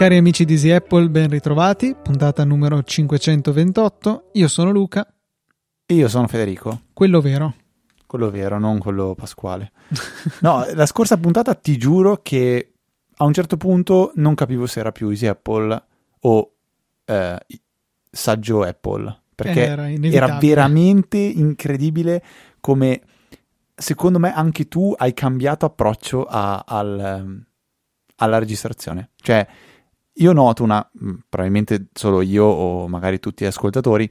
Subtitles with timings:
[0.00, 4.30] Cari amici di Easy Apple, ben ritrovati, puntata numero 528.
[4.32, 5.06] Io sono Luca.
[5.84, 6.84] E io sono Federico.
[6.94, 7.54] Quello vero.
[8.06, 9.72] Quello vero, non quello pasquale.
[10.40, 12.72] no, la scorsa puntata ti giuro che
[13.14, 15.84] a un certo punto non capivo se era più Easy Apple
[16.20, 16.52] o
[17.10, 17.60] eh,
[18.10, 19.18] Saggio Apple.
[19.34, 22.22] Perché era, era veramente incredibile
[22.60, 23.00] come
[23.74, 27.44] secondo me anche tu hai cambiato approccio a, al,
[28.16, 29.10] alla registrazione.
[29.16, 29.46] Cioè,
[30.12, 34.10] io noto una, mm, probabilmente solo io o magari tutti gli ascoltatori,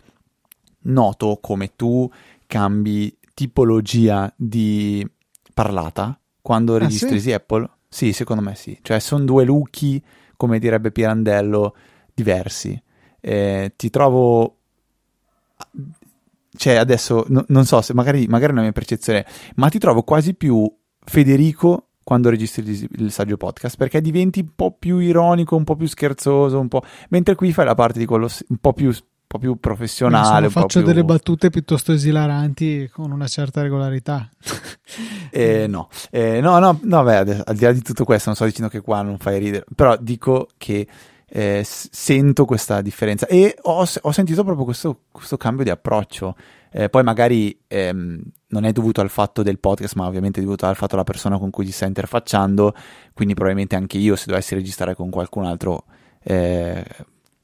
[0.81, 2.09] noto come tu
[2.47, 5.07] cambi tipologia di
[5.53, 7.31] parlata quando ah, registri sì?
[7.31, 7.69] Apple.
[7.87, 8.77] Sì, secondo me sì.
[8.81, 10.03] Cioè, sono due looki,
[10.35, 11.75] come direbbe Pirandello,
[12.13, 12.81] diversi.
[13.21, 14.55] Eh, ti trovo
[16.55, 20.03] cioè adesso no, non so se magari, magari è una mia percezione, ma ti trovo
[20.03, 20.69] quasi più
[21.05, 25.87] Federico quando registri il saggio podcast perché diventi un po' più ironico, un po' più
[25.87, 26.81] scherzoso, un po'...
[27.09, 28.95] mentre qui fai la parte di quello un po' più, un
[29.27, 30.47] po più professionale.
[30.47, 30.87] Insomma, faccio più...
[30.87, 34.27] delle battute piuttosto esilaranti con una certa regolarità.
[35.29, 35.87] eh, no.
[36.09, 38.69] Eh, no, no, no, beh, adesso, al di là di tutto questo, non sto dicendo
[38.69, 40.87] che qua non fai ridere, però dico che
[41.29, 46.35] eh, sento questa differenza e ho, ho sentito proprio questo, questo, cambio di approccio.
[46.71, 50.65] Eh, poi magari ehm, non è dovuto al fatto del podcast, ma ovviamente è dovuto
[50.65, 52.73] al fatto della persona con cui ti stai interfacciando,
[53.13, 55.85] quindi probabilmente anche io se dovessi registrare con qualcun altro
[56.23, 56.85] eh,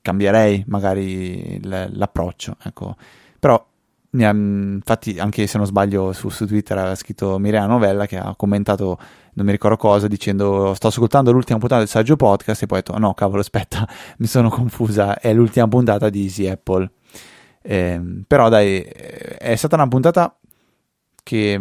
[0.02, 2.58] cambierei magari l'approccio.
[2.64, 2.96] Ecco.
[3.40, 3.66] Però
[4.24, 8.98] infatti anche se non sbaglio su, su Twitter aveva scritto Mireia Novella che ha commentato
[9.34, 12.82] non mi ricordo cosa dicendo sto ascoltando l'ultima puntata del saggio podcast e poi ho
[12.82, 13.88] detto no cavolo aspetta
[14.20, 16.90] mi sono confusa è l'ultima puntata di Easy Apple
[17.62, 20.38] eh, però dai è stata una puntata
[21.24, 21.60] che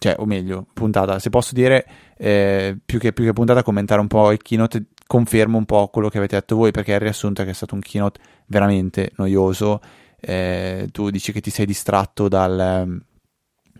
[0.00, 1.86] cioè o meglio puntata se posso dire
[2.16, 6.08] eh, più, che, più che puntata commentare un po' il keynote confermo un po' quello
[6.08, 9.80] che avete detto voi perché il riassunto è che è stato un keynote veramente noioso
[10.20, 13.00] eh, tu dici che ti sei distratto dal,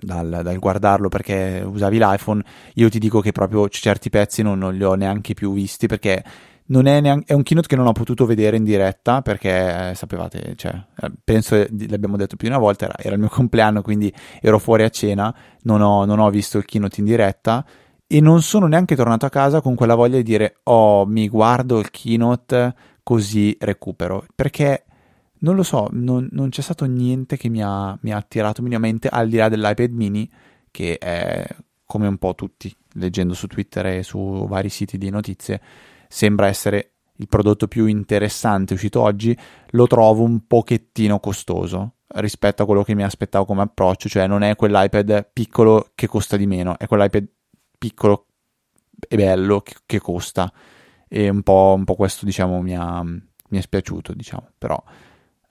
[0.01, 2.43] dal, dal, guardarlo perché usavi l'iPhone,
[2.75, 6.23] io ti dico che proprio certi pezzi non, non li ho neanche più visti perché
[6.23, 10.55] è, neanche, è un keynote che non ho potuto vedere in diretta perché eh, sapevate,
[10.57, 14.13] cioè, eh, penso l'abbiamo detto più di una volta, era, era, il mio compleanno quindi
[14.41, 17.65] ero fuori a cena, non ho, non ho visto il keynote in diretta
[18.07, 21.79] e non sono neanche tornato a casa con quella voglia di dire oh mi guardo
[21.79, 24.25] il keynote così recupero.
[24.35, 24.85] Perché
[25.41, 29.09] non lo so, non, non c'è stato niente che mi ha, mi ha, attirato minimamente
[29.09, 30.31] al di là dell'iPad mini,
[30.71, 31.47] che è
[31.85, 35.61] come un po' tutti, leggendo su Twitter e su vari siti di notizie,
[36.09, 39.37] sembra essere il prodotto più interessante uscito oggi,
[39.71, 44.43] lo trovo un pochettino costoso rispetto a quello che mi aspettavo come approccio, cioè non
[44.43, 47.29] è quell'iPad piccolo che costa di meno, è quell'iPad
[47.79, 48.27] piccolo
[49.09, 50.53] e bello che, che costa.
[51.09, 54.83] E un po', un po', questo diciamo mi, ha, mi è spiaciuto diciamo, però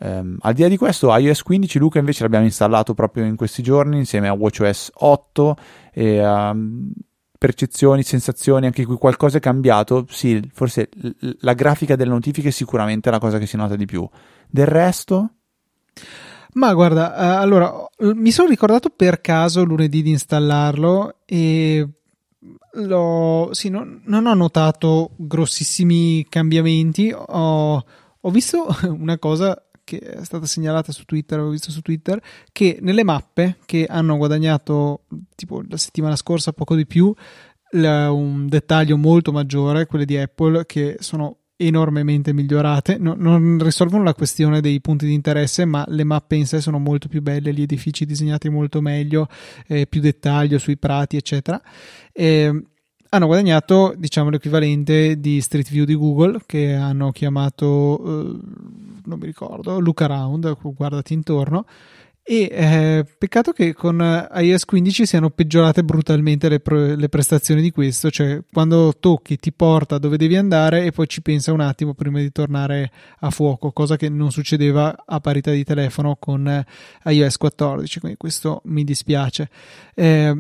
[0.02, 3.62] Um, al di là di questo, iOS 15 Luca invece l'abbiamo installato proprio in questi
[3.62, 5.58] giorni insieme a WatchOS 8
[5.92, 6.90] e um,
[7.38, 10.06] percezioni, sensazioni, anche qui qualcosa è cambiato.
[10.10, 13.86] Sì, forse l- la grafica delle notifiche è sicuramente la cosa che si nota di
[13.86, 14.08] più.
[14.48, 15.34] Del resto...
[16.52, 17.72] Ma guarda, uh, allora
[18.16, 21.88] mi sono ricordato per caso lunedì di installarlo e
[22.74, 27.14] l'ho, sì, non, non ho notato grossissimi cambiamenti.
[27.16, 27.86] Ho,
[28.20, 32.78] ho visto una cosa che è stata segnalata su Twitter, avevo visto su Twitter, che
[32.82, 35.06] nelle mappe che hanno guadagnato
[35.36, 37.12] tipo la settimana scorsa poco di più,
[37.72, 44.04] la, un dettaglio molto maggiore, quelle di Apple, che sono enormemente migliorate, no, non risolvono
[44.04, 47.52] la questione dei punti di interesse, ma le mappe in sé sono molto più belle,
[47.52, 49.28] gli edifici disegnati molto meglio,
[49.68, 51.60] eh, più dettaglio sui prati, eccetera.
[52.14, 52.64] E,
[53.12, 58.40] hanno guadagnato diciamo l'equivalente di Street View di Google che hanno chiamato eh,
[59.10, 61.66] non mi ricordo Look Around guardati intorno
[62.22, 64.00] e eh, peccato che con
[64.36, 69.52] iOS 15 siano peggiorate brutalmente le, pre- le, prestazioni di questo, cioè quando tocchi ti
[69.52, 72.92] porta dove devi andare e poi ci pensa un attimo prima di tornare
[73.22, 76.64] a fuoco, cosa che non succedeva a parità di telefono con
[77.06, 79.50] iOS 14, quindi questo mi dispiace.
[79.96, 80.40] Eh,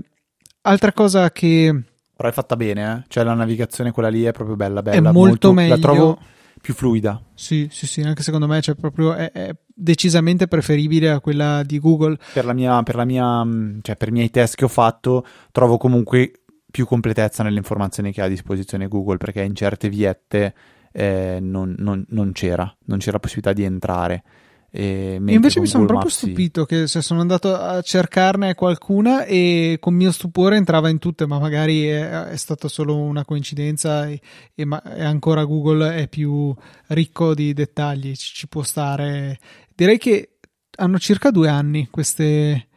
[0.61, 1.83] altra cosa che
[2.15, 3.03] però è fatta bene, eh?
[3.07, 4.97] Cioè la navigazione quella lì è proprio bella, bella.
[4.97, 5.75] È molto, molto meglio.
[5.75, 6.19] La trovo
[6.61, 7.21] più fluida.
[7.33, 11.79] Sì, sì, sì, anche secondo me cioè, proprio è, è, decisamente preferibile a quella di
[11.79, 12.17] Google.
[12.33, 15.25] Per la mia, per la mia, mm, cioè per i miei test che ho fatto,
[15.51, 16.31] trovo comunque
[16.69, 20.53] più completezza nelle informazioni che ha a disposizione Google, perché in certe viette
[20.91, 24.23] eh, non, non, non, c'era, non c'era possibilità di entrare.
[24.71, 29.95] E invece mi sono proprio stupito che se sono andato a cercarne qualcuna e con
[29.95, 34.21] mio stupore entrava in tutte, ma magari è, è stata solo una coincidenza e,
[34.53, 36.53] e, ma, e, ancora Google è più
[36.87, 39.39] ricco di dettagli, ci, ci, può stare.
[39.73, 40.35] Direi che
[40.77, 42.67] hanno circa due anni queste,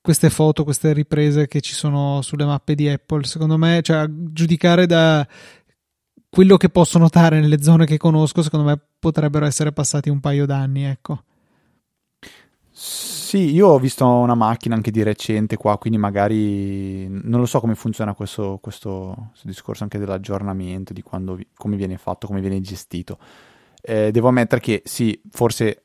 [0.00, 3.24] queste foto, queste riprese che ci sono sulle mappe di Apple.
[3.24, 5.26] Secondo me, cioè, a giudicare da
[6.30, 10.46] quello che posso notare nelle zone che conosco, secondo me potrebbero essere passati un paio
[10.46, 11.24] d'anni, ecco.
[12.74, 17.60] Sì, io ho visto una macchina anche di recente qua, quindi magari non lo so
[17.60, 23.18] come funziona questo, questo, discorso anche dell'aggiornamento, di quando, come viene fatto, come viene gestito.
[23.82, 25.84] Eh, devo ammettere che sì, forse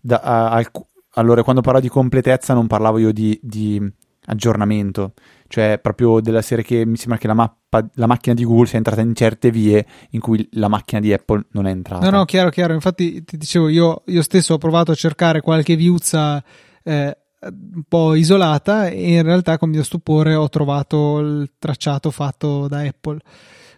[0.00, 0.70] da, a, a,
[1.14, 3.80] allora quando parlo di completezza non parlavo io di, di
[4.26, 5.12] aggiornamento,
[5.54, 8.78] cioè proprio della serie che mi sembra che la, mappa, la macchina di Google sia
[8.78, 12.10] entrata in certe vie in cui la macchina di Apple non è entrata.
[12.10, 12.74] No, no, chiaro, chiaro.
[12.74, 16.42] Infatti ti dicevo, io, io stesso ho provato a cercare qualche viuzza
[16.82, 22.66] eh, un po' isolata e in realtà con mio stupore ho trovato il tracciato fatto
[22.66, 23.20] da Apple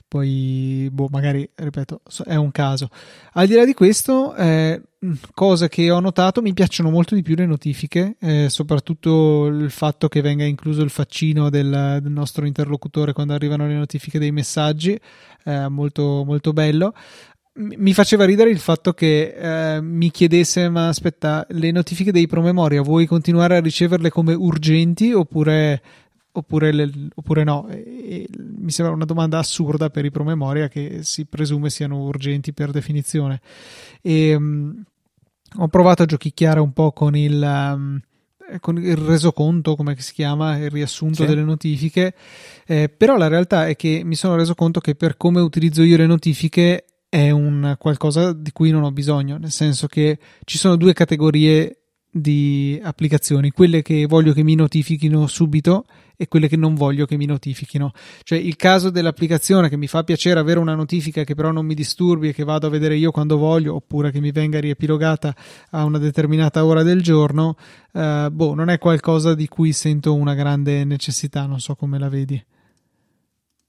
[0.08, 2.88] poi boh, magari ripeto è un caso
[3.32, 4.81] al di là di questo eh,
[5.35, 10.08] cosa che ho notato mi piacciono molto di più le notifiche eh, soprattutto il fatto
[10.08, 14.99] che venga incluso il faccino del, del nostro interlocutore quando arrivano le notifiche dei messaggi
[15.44, 16.94] eh, molto molto bello
[17.59, 22.82] mi faceva ridere il fatto che eh, mi chiedesse ma aspetta le notifiche dei promemoria
[22.82, 25.81] vuoi continuare a riceverle come urgenti oppure
[26.37, 27.67] oppure, le, oppure no?
[27.69, 28.29] E,
[28.67, 33.41] mi sembra una domanda assurda per i promemoria che si presume siano urgenti per definizione.
[34.03, 34.85] E, um,
[35.59, 38.01] ho provato a giochicchiare un po' con il, um,
[38.59, 41.27] con il resoconto, come si chiama, il riassunto sì.
[41.27, 42.13] delle notifiche,
[42.67, 45.97] eh, però la realtà è che mi sono reso conto che per come utilizzo io
[45.97, 50.75] le notifiche è un qualcosa di cui non ho bisogno, nel senso che ci sono
[50.75, 51.83] due categorie
[52.19, 55.85] di applicazioni, quelle che voglio che mi notifichino subito
[56.17, 57.93] e quelle che non voglio che mi notifichino.
[58.23, 61.75] Cioè il caso dell'applicazione che mi fa piacere avere una notifica che però non mi
[61.75, 65.35] disturbi e che vado a vedere io quando voglio, oppure che mi venga riepilogata
[65.71, 67.57] a una determinata ora del giorno,
[67.93, 72.09] eh, boh, non è qualcosa di cui sento una grande necessità, non so come la
[72.09, 72.43] vedi.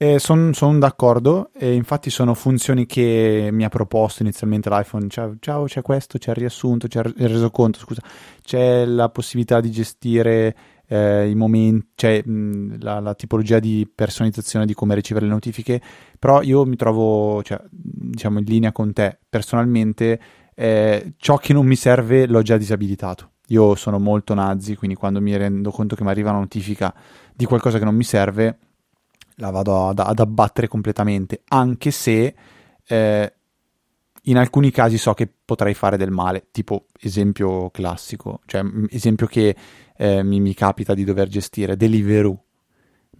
[0.00, 5.08] Eh, sono son d'accordo, e infatti sono funzioni che mi ha proposto inizialmente l'iPhone.
[5.08, 8.00] Ciao, ciao, c'è questo, c'è il riassunto, c'è il resoconto, scusa,
[8.40, 10.56] c'è la possibilità di gestire
[10.86, 15.82] eh, i momenti, cioè mh, la, la, tipologia di personalizzazione di come ricevere le notifiche,
[16.16, 19.18] però io mi trovo, cioè, diciamo, in linea con te.
[19.28, 20.20] Personalmente,
[20.54, 23.32] eh, ciò che non mi serve l'ho già disabilitato.
[23.48, 26.94] Io sono molto nazi, quindi quando mi rendo conto che mi arriva una notifica
[27.34, 28.58] di qualcosa che non mi serve
[29.38, 32.34] la vado ad, ad abbattere completamente, anche se
[32.86, 33.32] eh,
[34.22, 39.56] in alcuni casi so che potrei fare del male, tipo esempio classico, cioè esempio che
[39.96, 42.42] eh, mi, mi, capita di dover gestire, Deliveroo.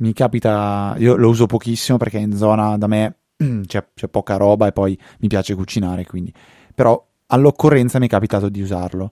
[0.00, 3.16] Mi capita, io lo uso pochissimo perché in zona da me
[3.66, 6.32] c'è, c'è poca roba e poi mi piace cucinare, quindi,
[6.74, 9.10] però all'occorrenza mi è capitato di usarlo.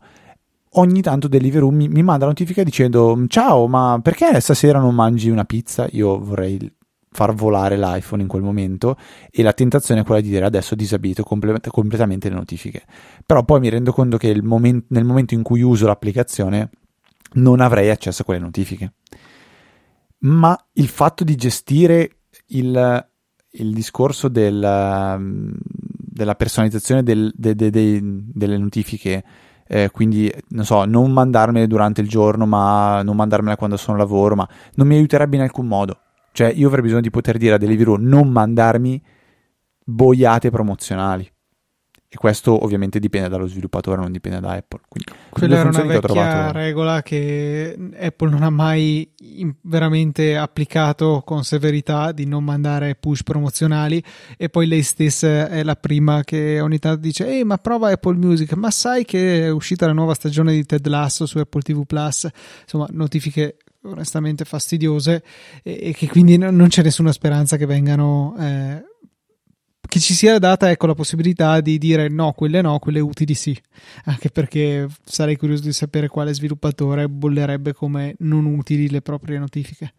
[0.79, 5.45] Ogni tanto Deliveroo mi, mi, manda notifica dicendo ciao ma perché stasera non mangi una
[5.45, 5.89] pizza?
[5.93, 6.59] Io vorrei
[7.17, 8.99] far volare l'iPhone in quel momento
[9.31, 12.85] e la tentazione è quella di dire adesso disabilito comple- completamente le notifiche.
[13.25, 16.69] Però poi mi rendo conto che moment- nel momento in cui uso l'applicazione
[17.33, 18.93] non avrei accesso a quelle notifiche.
[20.19, 23.09] Ma il fatto di gestire il,
[23.53, 29.25] il discorso del, della personalizzazione del, de, de, de, delle notifiche,
[29.67, 34.01] eh, quindi non so, non mandarmele durante il giorno, ma non mandarmele quando sono a
[34.01, 36.01] lavoro, ma non mi aiuterebbe in alcun modo.
[36.37, 39.03] Cioè, io avrei bisogno di poter dire a Deliveroo non mandarmi
[39.83, 41.27] boiate promozionali.
[42.07, 44.81] E questo ovviamente dipende dallo sviluppatore, non dipende da Apple.
[44.87, 46.53] Quindi, Quella era una vecchia trovato...
[46.53, 49.11] regola che Apple non ha mai
[49.63, 54.05] veramente applicato con severità di non mandare push promozionali
[54.37, 58.17] e poi lei stessa è la prima che ogni tanto dice ehi ma prova Apple
[58.17, 61.87] Music, ma sai che è uscita la nuova stagione di Ted Lasso su Apple TV
[61.87, 62.29] Plus?
[62.61, 65.23] Insomma, notifiche onestamente fastidiose
[65.63, 68.85] e, e che quindi no, non c'è nessuna speranza che vengano eh,
[69.87, 73.57] che ci sia data ecco la possibilità di dire no, quelle no, quelle utili sì,
[74.05, 79.93] anche perché sarei curioso di sapere quale sviluppatore bollerebbe come non utili le proprie notifiche.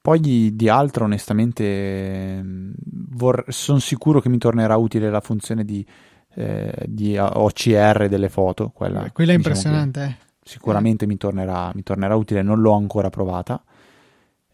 [0.00, 2.42] Poi di, altro, onestamente,
[2.82, 5.84] vor- sono sicuro che mi tornerà utile la funzione di,
[6.34, 8.70] eh, di OCR delle foto.
[8.70, 10.16] Quella, Beh, quella è diciamo impressionante.
[10.18, 10.26] Che...
[10.48, 13.62] Sicuramente mi tornerà, mi tornerà utile, non l'ho ancora provata.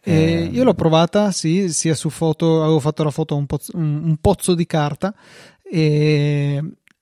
[0.03, 3.71] Eh, io l'ho provata, sì, sia su foto, avevo fatto la foto a un, pozzo,
[3.75, 5.15] un pozzo di carta
[5.63, 6.61] e,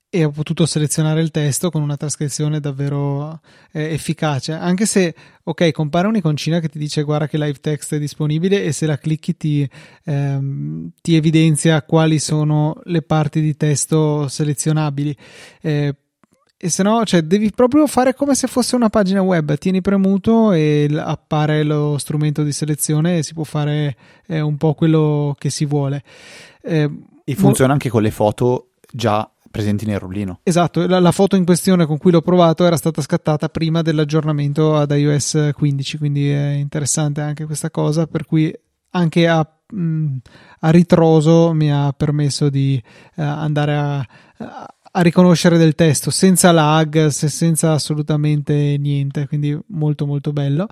[0.10, 4.54] e, ho potuto selezionare il testo con una trascrizione davvero eh, efficace.
[4.54, 8.72] Anche se, ok, compare un'iconcina che ti dice guarda che live text è disponibile e
[8.72, 9.68] se la clicchi ti,
[10.04, 15.18] ehm, ti evidenzia quali sono le parti di testo selezionabili.
[15.62, 15.96] Eh,
[16.64, 19.58] e se no, cioè, devi proprio fare come se fosse una pagina web.
[19.58, 24.74] Tieni premuto e appare lo strumento di selezione e si può fare eh, un po'
[24.74, 26.02] quello che si vuole.
[26.62, 26.90] Eh,
[27.26, 30.40] e funziona mo- anche con le foto già presenti nel rullino.
[30.44, 34.78] Esatto, la, la, foto in questione con cui l'ho provato era stata scattata prima dell'aggiornamento
[34.78, 38.58] ad iOS 15, quindi è interessante anche questa cosa, per cui
[38.92, 40.16] anche a, mh,
[40.62, 42.82] a ritroso mi ha permesso di
[43.16, 50.06] uh, andare a, a a riconoscere del testo senza lag, senza assolutamente niente, quindi molto
[50.06, 50.68] molto bello.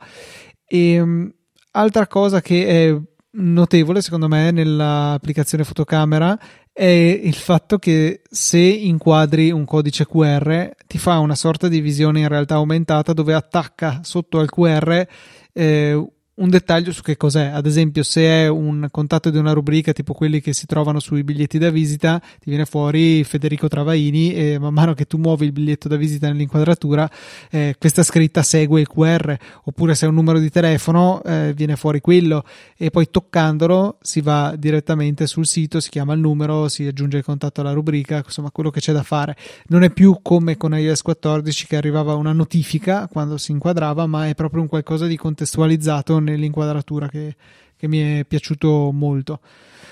[0.66, 1.32] E um,
[1.72, 3.02] altra cosa che è
[3.34, 6.38] notevole secondo me nell'applicazione fotocamera
[6.74, 12.22] è il fatto che se inquadri un codice QR ti fa una sorta di visione
[12.22, 15.06] in realtà aumentata dove attacca sotto al QR
[15.54, 17.48] eh, un dettaglio su che cos'è.
[17.48, 21.24] Ad esempio, se è un contatto di una rubrica tipo quelli che si trovano sui
[21.24, 25.52] biglietti da visita, ti viene fuori Federico Travaini e man mano che tu muovi il
[25.52, 27.10] biglietto da visita nell'inquadratura,
[27.50, 29.36] eh, questa scritta segue il QR.
[29.64, 32.44] Oppure se è un numero di telefono, eh, viene fuori quello
[32.78, 37.24] e poi toccandolo si va direttamente sul sito, si chiama il numero, si aggiunge il
[37.24, 39.36] contatto alla rubrica, insomma quello che c'è da fare.
[39.68, 44.28] Non è più come con iOS 14 che arrivava una notifica quando si inquadrava, ma
[44.28, 47.36] è proprio un qualcosa di contestualizzato nell'inquadratura che,
[47.76, 49.40] che mi è piaciuto molto.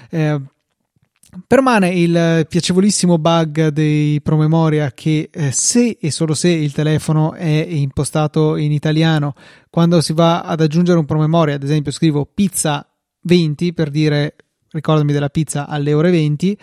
[0.10, 0.42] Eh,
[1.46, 7.68] Permane il piacevolissimo bug dei promemoria che eh, se e solo se il telefono è
[7.70, 9.36] impostato in italiano,
[9.70, 12.84] quando si va ad aggiungere un promemoria, ad esempio scrivo pizza
[13.22, 14.36] 20 per dire
[14.72, 16.58] ricordami della pizza alle ore 20,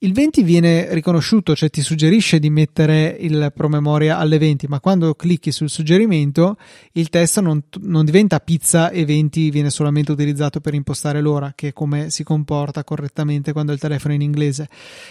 [0.00, 5.14] il 20 viene riconosciuto, cioè ti suggerisce di mettere il promemoria alle 20, ma quando
[5.14, 6.56] clicchi sul suggerimento
[6.92, 11.68] il testo non, non, diventa pizza e 20 viene solamente utilizzato per impostare l'ora, che
[11.68, 14.68] è come si comporta correttamente quando il telefono è in inglese,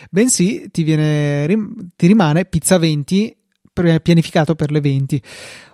[0.09, 1.45] bensì ti, viene,
[1.97, 3.35] ti rimane pizza 20
[4.01, 5.21] pianificato per le 20.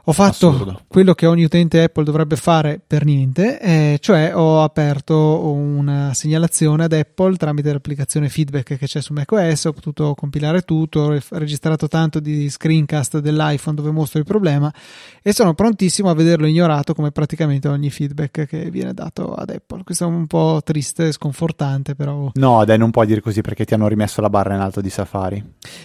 [0.06, 0.82] Ho fatto Assurdo.
[0.86, 6.84] quello che ogni utente Apple dovrebbe fare per niente, eh, cioè ho aperto una segnalazione
[6.84, 11.88] ad Apple tramite l'applicazione feedback che c'è su macOS, ho potuto compilare tutto, ho registrato
[11.88, 14.74] tanto di screencast dell'iPhone dove mostro il problema
[15.22, 19.84] e sono prontissimo a vederlo ignorato come praticamente ogni feedback che viene dato ad Apple.
[19.86, 22.30] Questo è un po' triste e sconfortante, però.
[22.34, 24.90] No, dai, non puoi dire così perché ti hanno rimesso la barra in alto di
[24.90, 25.42] Safari.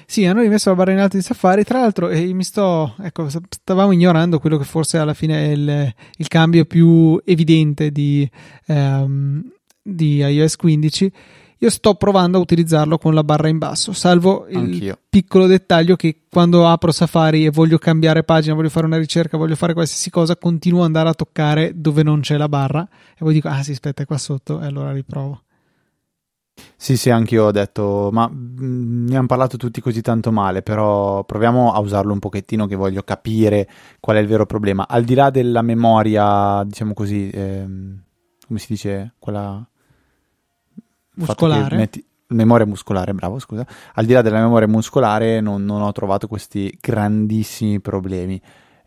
[0.07, 1.63] Sì, hanno rimesso la barra in alto di Safari.
[1.63, 5.51] Tra l'altro, eh, mi sto, ecco, stavamo ignorando ignorando quello che forse alla fine è
[5.51, 8.29] il, il cambio più evidente di,
[8.67, 9.43] um,
[9.83, 11.13] di iOS 15
[11.61, 14.99] io sto provando a utilizzarlo con la barra in basso, salvo il Anch'io.
[15.09, 19.57] piccolo dettaglio che quando apro Safari e voglio cambiare pagina, voglio fare una ricerca, voglio
[19.57, 23.33] fare qualsiasi cosa, continuo ad andare a toccare dove non c'è la barra e poi
[23.33, 25.43] dico, ah sì, aspetta, è qua sotto e allora riprovo.
[26.77, 30.63] Sì, sì, anche io ho detto, ma mm, mi hanno parlato tutti così tanto male,
[30.63, 33.69] però proviamo a usarlo un pochettino che voglio capire
[34.01, 34.87] qual è il vero problema.
[34.89, 38.03] Al di là della memoria, diciamo così, ehm,
[38.47, 39.67] come si dice, quella...
[41.15, 41.77] Muscolare.
[41.77, 42.05] Metti...
[42.31, 43.67] Memoria muscolare, bravo, scusa.
[43.95, 48.41] Al di là della memoria muscolare non, non ho trovato questi grandissimi problemi.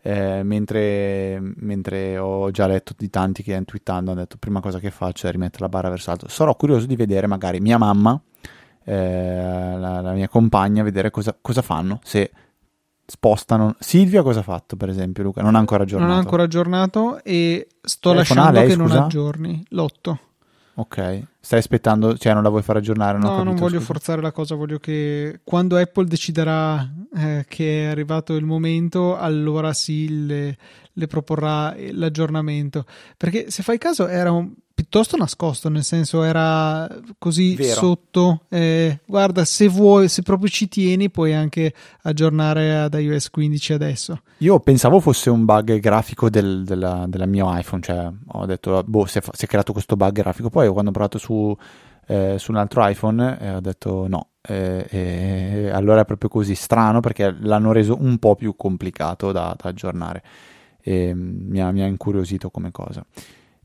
[0.04, 4.90] Eh, mentre, mentre, ho già letto di tanti che twittando hanno detto prima cosa che
[4.90, 6.28] faccio è rimettere la barra verso l'alto.
[6.28, 8.20] Sarò curioso di vedere magari mia mamma
[8.84, 12.32] eh, la, la, mia compagna vedere cosa, cosa, fanno se
[13.06, 13.76] spostano.
[13.78, 15.40] Silvia cosa ha fatto per esempio Luca?
[15.40, 16.08] Non ha ancora aggiornato.
[16.08, 18.94] Non ha ancora aggiornato e sto lasciando lei, che scusa?
[18.94, 19.64] non aggiorni.
[19.68, 20.18] L'otto.
[20.74, 23.18] Ok, stai aspettando, cioè non la vuoi far aggiornare?
[23.18, 23.86] Non no, non voglio scusa.
[23.92, 29.72] forzare la cosa, voglio che quando Apple deciderà eh, che è arrivato il momento, allora
[29.72, 30.56] sì le,
[30.92, 32.84] le proporrà l'aggiornamento.
[33.16, 37.74] Perché se fai caso era un, piuttosto nascosto, nel senso era così Vero.
[37.74, 38.42] sotto.
[38.48, 41.72] Eh, guarda, se vuoi, se proprio ci tieni, puoi anche
[42.02, 44.22] aggiornare ad iOS 15 adesso.
[44.38, 49.06] Io pensavo fosse un bug grafico del, della, della mio iPhone, cioè ho detto, boh,
[49.06, 50.50] si è, si è creato questo bug grafico.
[50.50, 51.31] Poi quando ho provato su,
[52.06, 54.28] eh, su un altro iPhone eh, ho detto no.
[54.44, 59.68] Eh, allora è proprio così strano perché l'hanno reso un po' più complicato da, da
[59.68, 60.22] aggiornare
[60.80, 63.04] e mi ha, mi ha incuriosito come cosa.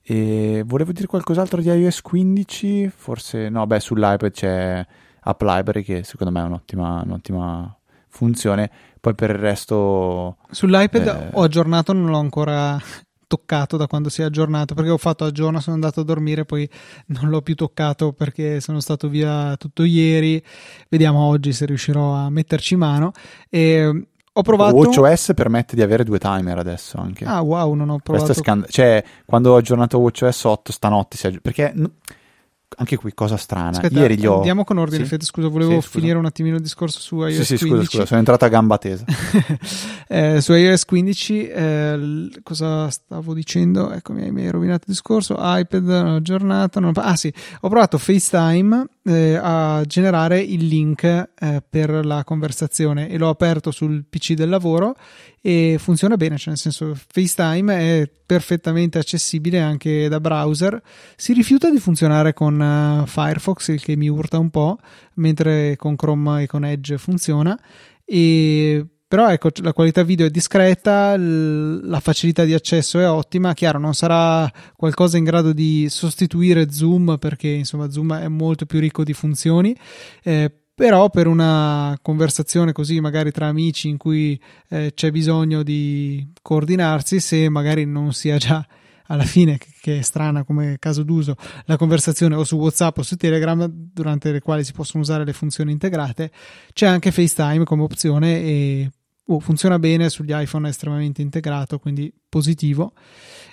[0.01, 2.89] E volevo dire qualcos'altro di iOS 15?
[2.95, 4.85] Forse no, beh, sull'iPad c'è
[5.21, 8.71] App Library che secondo me è un'ottima, un'ottima funzione.
[9.01, 10.37] Poi per il resto.
[10.49, 11.29] Sull'iPad eh...
[11.33, 12.79] ho aggiornato, non l'ho ancora
[13.27, 16.67] toccato da quando si è aggiornato perché ho fatto aggiorno sono andato a dormire poi
[17.07, 20.41] non l'ho più toccato perché sono stato via tutto ieri.
[20.89, 23.11] Vediamo oggi se riuscirò a metterci mano.
[23.49, 24.07] E
[24.37, 27.25] ho provato WatchOS permette di avere due timer adesso anche.
[27.25, 31.17] Ah wow non ho provato questo è scand- cioè quando ho aggiornato WatchOS 8 stanotte
[31.17, 31.73] si aggi- perché
[32.75, 33.69] anche qui cosa strana.
[33.69, 34.37] Aspetta, Ieri gli ho...
[34.37, 35.09] Andiamo con ordine, sì?
[35.09, 35.99] Fede, scusa, volevo sì, scusa.
[35.99, 37.67] finire un attimino il discorso su iOS sì, sì, 15.
[37.67, 39.05] Scusa, scusa, sono entrato a gamba tesa.
[40.07, 43.91] eh, su iOS 15, eh, cosa stavo dicendo?
[43.91, 45.37] Ecco, mi hai rovinato il discorso.
[45.39, 46.79] iPad aggiornato.
[46.79, 46.91] Non...
[46.95, 53.17] Ah sì, ho provato FaceTime eh, a generare il link eh, per la conversazione e
[53.17, 54.95] l'ho aperto sul PC del lavoro
[55.47, 60.81] e funziona bene, cioè nel senso FaceTime è perfettamente accessibile anche da browser.
[61.15, 64.77] Si rifiuta di funzionare con uh, Firefox, il che mi urta un po',
[65.13, 67.57] mentre con Chrome e con Edge funziona.
[68.03, 73.79] E però ecco la qualità video è discreta, la facilità di accesso è ottima, chiaro
[73.79, 79.05] non sarà qualcosa in grado di sostituire Zoom perché insomma Zoom è molto più ricco
[79.05, 79.73] di funzioni,
[80.23, 86.33] eh, però per una conversazione così magari tra amici in cui eh, c'è bisogno di
[86.39, 88.63] coordinarsi se magari non sia già
[89.07, 93.15] alla fine che è strana come caso d'uso la conversazione o su whatsapp o su
[93.15, 96.29] telegram durante le quali si possono usare le funzioni integrate
[96.73, 98.91] c'è anche facetime come opzione e
[99.25, 102.93] oh, funziona bene sugli iphone è estremamente integrato quindi positivo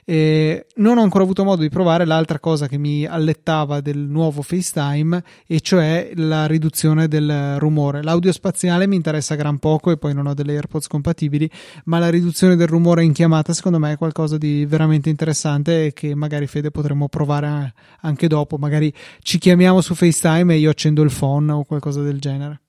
[0.05, 4.43] eh, non ho ancora avuto modo di provare l'altra cosa che mi allettava del nuovo
[4.43, 8.03] FaceTime, e cioè la riduzione del rumore.
[8.03, 11.51] L'audio spaziale mi interessa gran poco e poi non ho delle AirPods compatibili,
[11.85, 15.93] ma la riduzione del rumore in chiamata secondo me è qualcosa di veramente interessante e
[15.93, 18.57] che magari Fede potremmo provare anche dopo.
[18.59, 22.61] Magari ci chiamiamo su FaceTime e io accendo il phone o qualcosa del genere.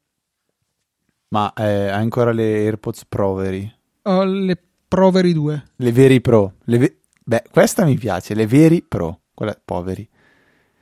[1.29, 3.69] Ma eh, hai ancora le AirPods Proveri?
[4.03, 5.63] Ho le Proveri 2.
[5.75, 6.53] Le veri Pro.
[6.63, 10.07] Le ve- Beh, questa mi piace, le veri pro, quelle poveri.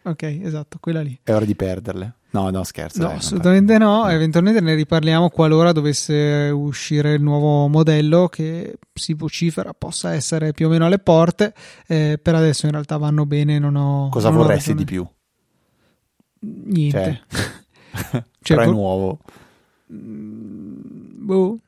[0.03, 1.17] Ok, esatto, quella lì.
[1.23, 2.15] È ora di perderle.
[2.31, 3.01] No, no, scherzo.
[3.01, 4.09] No, dai, assolutamente no.
[4.09, 10.65] Eventualmente ne riparliamo qualora dovesse uscire il nuovo modello che si vocifera possa essere più
[10.65, 11.53] o meno alle porte.
[11.88, 13.58] Eh, per adesso in realtà vanno bene.
[13.60, 14.10] Non ho.
[14.10, 15.08] Cosa non vorresti ho di più?
[16.39, 17.21] Niente.
[18.12, 19.19] Cioè, cioè nuovo.
[19.86, 21.60] Boh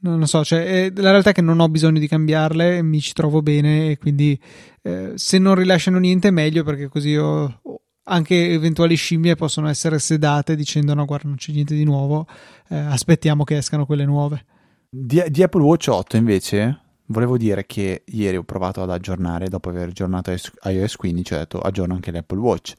[0.00, 3.00] non lo so, cioè, eh, la realtà è che non ho bisogno di cambiarle, mi
[3.00, 4.38] ci trovo bene e quindi
[4.82, 7.60] eh, se non rilasciano niente meglio perché così ho,
[8.04, 12.26] anche eventuali scimmie possono essere sedate dicendo no guarda non c'è niente di nuovo,
[12.68, 14.44] eh, aspettiamo che escano quelle nuove.
[14.88, 19.68] Di, di, Apple Watch 8 invece volevo dire che ieri ho provato ad aggiornare dopo
[19.68, 20.34] aver aggiornato
[20.64, 22.72] iOS 15 ho detto aggiorno anche l'Apple Watch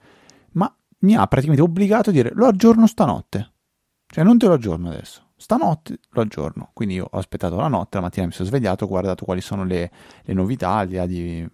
[0.53, 3.51] ma mi ha praticamente obbligato a dire lo aggiorno stanotte
[4.08, 6.69] cioè non te lo aggiorno adesso stanotte lo aggiorno.
[6.73, 9.63] Quindi io ho aspettato la notte, la mattina mi sono svegliato, ho guardato quali sono
[9.63, 9.89] le,
[10.23, 11.47] le novità, al di là di,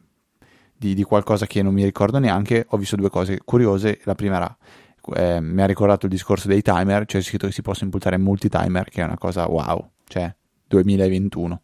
[0.75, 2.65] di, qualcosa che non mi ricordo neanche.
[2.69, 3.99] Ho visto due cose curiose.
[4.03, 4.57] La prima era,
[5.15, 8.89] eh, mi ha ricordato il discorso dei timer, cioè scritto che si possono imputare multi-timer,
[8.89, 10.33] che è una cosa wow, cioè
[10.67, 11.61] 2021.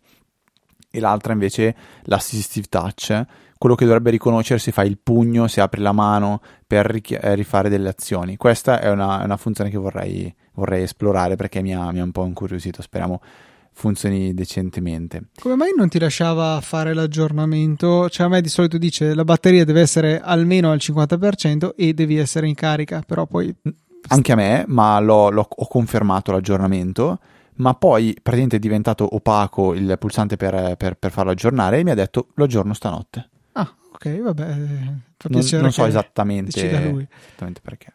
[0.94, 3.26] E l'altra invece l'assistive touch,
[3.58, 7.90] quello che dovrebbe riconoscere se fai il pugno, se apri la mano per rifare delle
[7.90, 8.36] azioni.
[8.36, 12.04] Questa è una, è una funzione che vorrei, vorrei esplorare perché mi ha, mi ha
[12.04, 12.82] un po' incuriosito.
[12.82, 13.22] Speriamo
[13.74, 15.30] funzioni decentemente.
[15.40, 18.10] Come mai non ti lasciava fare l'aggiornamento?
[18.10, 22.18] Cioè a me di solito dice la batteria deve essere almeno al 50% e devi
[22.18, 23.54] essere in carica, però poi...
[24.08, 27.20] Anche a me, ma l'ho, l'ho, ho confermato l'aggiornamento,
[27.56, 31.92] ma poi praticamente è diventato opaco il pulsante per, per, per farlo aggiornare e mi
[31.92, 33.30] ha detto lo aggiorno stanotte.
[33.54, 34.46] Ah, ok, vabbè.
[35.18, 37.94] Fa non, non so esattamente, esattamente perché.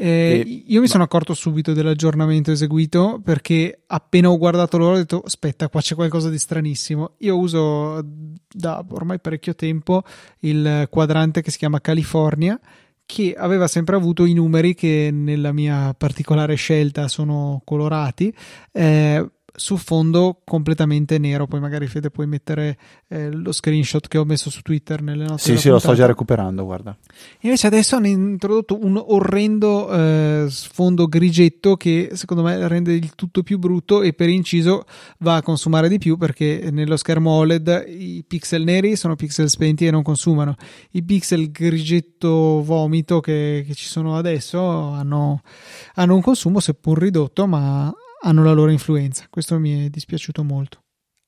[0.00, 0.90] Eh, e, io mi ma...
[0.90, 5.94] sono accorto subito dell'aggiornamento eseguito perché appena ho guardato loro ho detto aspetta qua c'è
[5.94, 7.12] qualcosa di stranissimo.
[7.18, 8.02] Io uso
[8.48, 10.02] da ormai parecchio tempo
[10.40, 12.58] il quadrante che si chiama California
[13.04, 18.32] che aveva sempre avuto i numeri che nella mia particolare scelta sono colorati
[18.70, 21.46] eh, su fondo completamente nero.
[21.46, 25.38] Poi magari Fede puoi mettere eh, lo screenshot che ho messo su Twitter nelle note.
[25.38, 25.72] Sì, sì, puntata.
[25.72, 26.96] lo sto già recuperando, guarda.
[27.40, 33.42] Invece adesso hanno introdotto un orrendo eh, sfondo grigetto che secondo me rende il tutto
[33.42, 34.84] più brutto e per inciso
[35.18, 39.86] va a consumare di più perché nello schermo OLED i pixel neri sono pixel spenti
[39.86, 40.54] e non consumano.
[40.92, 45.42] I pixel grigetto vomito che, che ci sono adesso hanno,
[45.94, 49.26] hanno un consumo seppur ridotto ma hanno la loro influenza.
[49.30, 50.82] Questo mi è dispiaciuto molto.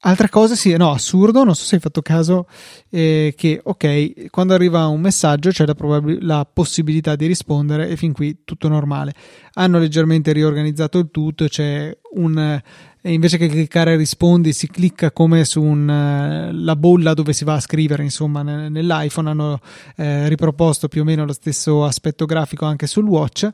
[0.05, 2.49] Altre cose sì, no, assurdo, non so se hai fatto caso
[2.91, 7.97] eh, che, ok, quando arriva un messaggio c'è la, probab- la, possibilità di rispondere e
[7.97, 9.15] fin qui tutto normale.
[9.53, 12.61] Hanno leggermente riorganizzato il tutto, c'è un...
[13.03, 17.61] invece che cliccare rispondi si clicca come su un, la bolla dove si va a
[17.61, 19.61] scrivere, insomma, nell'iPhone hanno
[19.95, 23.49] eh, riproposto più o meno lo stesso aspetto grafico anche sul watch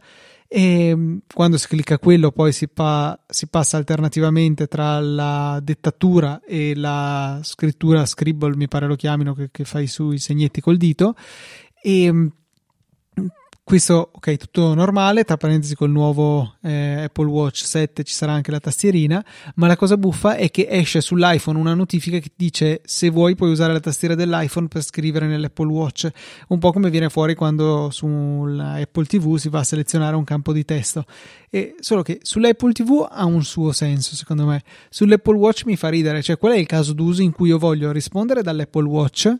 [0.49, 6.41] e mm, quando si clicca quello poi si, pa- si, passa alternativamente tra la dettatura
[6.45, 11.15] e la scrittura scribble mi pare lo chiamino che, che fai sui segnetti col dito.
[11.81, 12.31] E
[13.68, 18.50] questo, ok, tutto normale, tra parentesi col nuovo eh, Apple Watch 7 ci sarà anche
[18.50, 19.22] la tastierina,
[19.57, 23.50] ma la cosa buffa è che esce sull'iPhone una notifica che dice se vuoi puoi
[23.50, 26.09] usare la tastiera dell'iPhone per scrivere nell'Apple Watch,
[26.48, 30.64] un po' come viene fuori quando sull'Apple TV si va a selezionare un campo di
[30.64, 31.04] testo.
[31.50, 34.62] E solo che sull'Apple TV ha un suo senso, secondo me.
[34.88, 37.92] Sull'Apple Watch mi fa ridere, cioè qual è il caso d'uso in cui io voglio
[37.92, 39.31] rispondere dall'Apple Watch,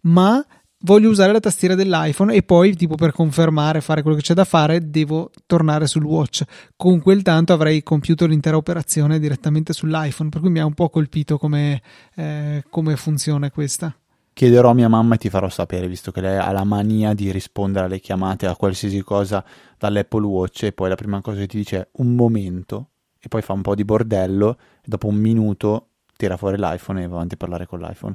[0.00, 0.42] ma
[0.86, 4.44] voglio usare la tastiera dell'iPhone e poi, tipo per confermare, fare quello che c'è da
[4.44, 6.44] fare, devo tornare sul watch.
[6.76, 10.88] Con quel tanto avrei compiuto l'intera operazione direttamente sull'iPhone, per cui mi ha un po'
[10.88, 11.82] colpito come,
[12.14, 13.94] eh, come funziona questa.
[14.32, 17.32] Chiederò a mia mamma e ti farò sapere, visto che lei ha la mania di
[17.32, 19.44] rispondere alle chiamate a qualsiasi cosa
[19.76, 23.42] dall'Apple Watch e poi la prima cosa che ti dice è un momento e poi
[23.42, 27.34] fa un po' di bordello e dopo un minuto tira fuori l'iPhone e va avanti
[27.34, 28.14] a parlare con l'iPhone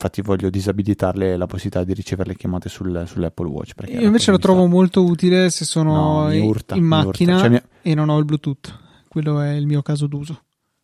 [0.00, 3.72] infatti voglio disabilitarle la possibilità di ricevere le chiamate sul, sull'Apple Watch.
[3.88, 7.60] Io invece lo trovo molto utile se sono no, urta, in macchina cioè, mi...
[7.82, 8.78] e non ho il Bluetooth.
[9.08, 10.40] Quello è il mio caso d'uso.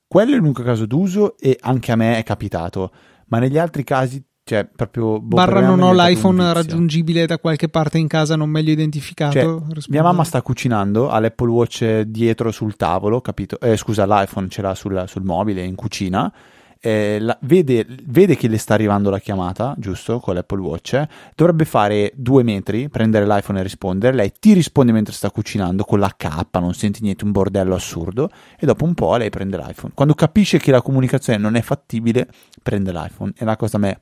[0.06, 2.92] Quello è l'unico caso d'uso e anche a me è capitato,
[3.28, 7.98] ma negli altri casi cioè proprio boh, barra non ho l'iPhone raggiungibile da qualche parte
[7.98, 12.76] in casa non meglio identificato cioè, mia mamma sta cucinando ha l'Apple Watch dietro sul
[12.76, 16.32] tavolo capito eh, scusa l'iPhone ce l'ha sul, sul mobile in cucina
[16.80, 21.64] eh, la, vede, vede, che le sta arrivando la chiamata, giusto, con l'Apple Watch, dovrebbe
[21.64, 26.12] fare due metri, prendere l'iPhone e rispondere, lei ti risponde mentre sta cucinando con la
[26.16, 29.92] K, non senti niente, un bordello assurdo, e dopo un po' lei prende l'iPhone.
[29.94, 32.28] Quando capisce che la comunicazione non è fattibile,
[32.62, 34.00] prende l'iPhone, e la cosa a me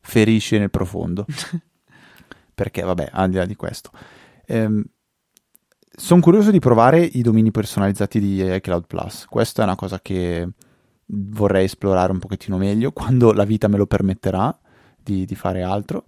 [0.00, 1.26] ferisce nel profondo.
[2.54, 3.90] Perché, vabbè, al di là di questo.
[4.46, 4.84] Ehm,
[5.98, 9.26] sono curioso di provare i domini personalizzati di iCloud Plus.
[9.26, 10.48] Questa è una cosa che
[11.10, 14.56] vorrei esplorare un pochettino meglio quando la vita me lo permetterà
[15.02, 16.04] di, di fare altro.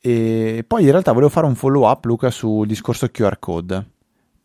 [0.00, 3.92] E poi in realtà volevo fare un follow up, Luca, sul discorso QR code.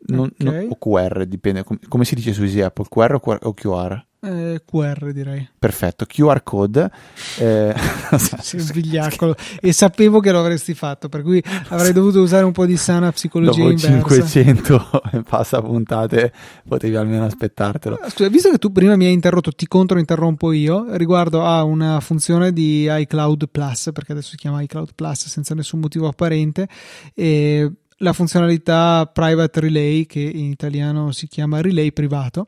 [0.08, 0.67] Non, okay.
[0.67, 3.54] non, o QR, dipende com- come si dice su Easy Apple, QR o, QR, o
[3.54, 4.02] QR?
[4.21, 5.47] Eh, QR direi.
[5.58, 6.91] Perfetto, QR code.
[7.38, 7.73] Eh...
[8.41, 12.75] Svigliacolo e sapevo che lo avresti fatto, per cui avrei dovuto usare un po' di
[12.75, 14.27] sana psicologia Dopo inversa.
[14.27, 16.34] 500 e passa puntate,
[16.67, 17.99] potevi almeno aspettartelo.
[18.10, 22.51] Scusa, visto che tu prima mi hai interrotto, ti controinterrompo io riguardo a una funzione
[22.51, 26.67] di iCloud Plus, perché adesso si chiama iCloud Plus senza nessun motivo apparente.
[27.13, 32.45] E la funzionalità Private Relay, che in italiano si chiama relay privato,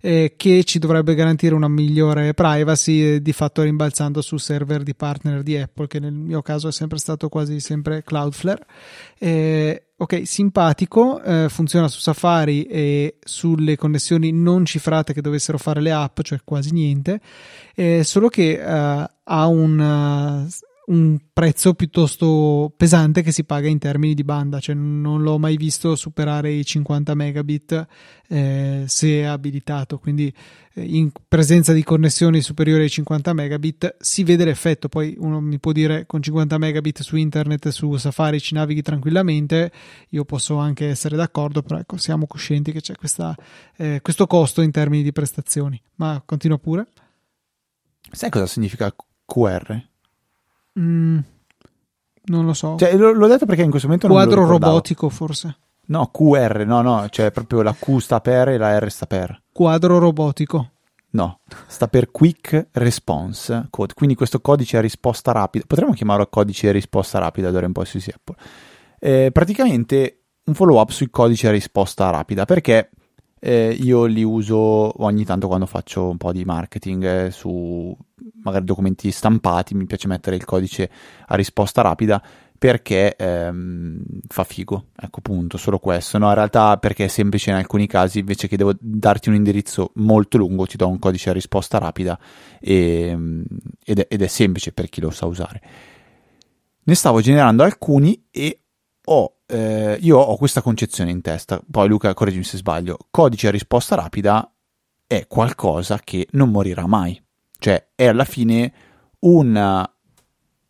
[0.00, 4.94] eh, che ci dovrebbe garantire una migliore privacy, eh, di fatto rimbalzando su server di
[4.94, 8.64] partner di Apple, che nel mio caso è sempre stato quasi sempre Cloudflare.
[9.18, 15.80] Eh, ok, simpatico, eh, funziona su Safari e sulle connessioni non cifrate che dovessero fare
[15.80, 17.20] le app, cioè quasi niente,
[17.74, 20.48] eh, solo che eh, ha un
[20.90, 25.56] un prezzo piuttosto pesante che si paga in termini di banda, cioè non l'ho mai
[25.56, 27.86] visto superare i 50 megabit
[28.28, 30.32] eh, se abilitato, quindi
[30.74, 35.60] eh, in presenza di connessioni superiori ai 50 megabit si vede l'effetto, poi uno mi
[35.60, 39.70] può dire con 50 megabit su internet su Safari ci navighi tranquillamente,
[40.08, 43.34] io posso anche essere d'accordo, però ecco siamo coscienti che c'è questa,
[43.76, 46.88] eh, questo costo in termini di prestazioni, ma continua pure.
[48.10, 48.92] Sai cosa significa
[49.24, 49.89] QR?
[50.78, 51.18] Mm,
[52.24, 52.76] non lo so.
[52.78, 55.56] Cioè, l- l'ho detto perché in questo momento non Quadro robotico, forse.
[55.86, 59.42] No, QR, no, no, cioè proprio la Q sta per e la R sta per.
[59.52, 60.70] Quadro robotico.
[61.12, 66.68] No, sta per Quick Response Code, quindi questo codice a risposta rapida, potremmo chiamarlo codice
[66.68, 68.36] a risposta rapida d'ora in poi su Apple.
[69.00, 72.90] Eh, praticamente un follow up sui codici a risposta rapida, perché
[73.40, 77.96] eh, io li uso ogni tanto quando faccio un po' di marketing eh, su
[78.42, 80.90] magari documenti stampati, mi piace mettere il codice
[81.26, 82.22] a risposta rapida
[82.60, 86.18] perché ehm, fa figo, ecco punto, solo questo.
[86.18, 89.92] No, in realtà perché è semplice in alcuni casi, invece che devo darti un indirizzo
[89.94, 92.18] molto lungo, ti do un codice a risposta rapida
[92.60, 93.44] e, ehm,
[93.82, 95.62] ed, è, ed, è, semplice per chi lo sa usare.
[96.82, 98.60] Ne stavo generando alcuni e
[99.06, 103.50] ho, eh, io ho questa concezione in testa, poi Luca correggimi se sbaglio, codice a
[103.50, 104.52] risposta rapida
[105.06, 107.20] è qualcosa che non morirà mai
[107.60, 108.72] cioè è alla fine
[109.20, 109.88] una,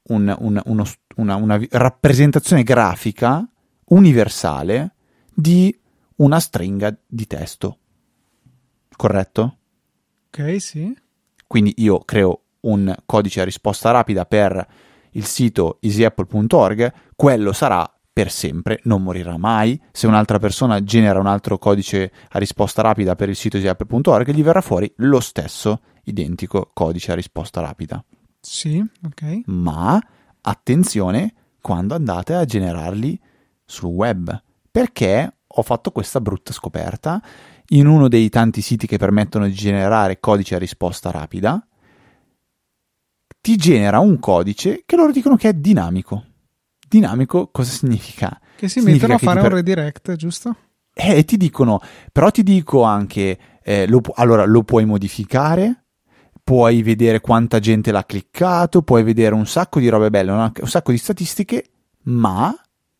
[0.08, 0.84] un, un, uno,
[1.16, 3.48] una, una rappresentazione grafica
[3.86, 4.94] universale
[5.32, 5.74] di
[6.16, 7.78] una stringa di testo.
[8.94, 9.56] Corretto?
[10.26, 10.94] Ok, sì.
[11.46, 14.66] Quindi io creo un codice a risposta rapida per
[15.12, 17.90] il sito easyapple.org, quello sarà
[18.20, 19.80] per sempre, non morirà mai.
[19.90, 24.42] Se un'altra persona genera un altro codice a risposta rapida per il sito easyapple.org, gli
[24.42, 28.04] verrà fuori lo stesso identico codice a risposta rapida.
[28.38, 29.40] Sì, ok.
[29.46, 29.98] Ma
[30.42, 33.18] attenzione quando andate a generarli
[33.64, 34.38] sul web,
[34.70, 37.22] perché ho fatto questa brutta scoperta
[37.68, 41.66] in uno dei tanti siti che permettono di generare codice a risposta rapida,
[43.40, 46.24] ti genera un codice che loro dicono che è dinamico.
[46.90, 48.37] Dinamico cosa significa?
[48.57, 50.57] Che si mettono a fare ti un per- redirect, giusto?
[50.92, 55.85] Eh, ti dicono, però ti dico anche, eh, lo allora lo puoi modificare,
[56.42, 60.68] puoi vedere quanta gente l'ha cliccato, puoi vedere un sacco di robe belle, un, un
[60.68, 61.70] sacco di statistiche,
[62.07, 62.53] ma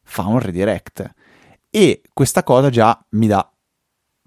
[0.05, 1.13] fa un redirect.
[1.69, 3.53] E questa cosa già mi dà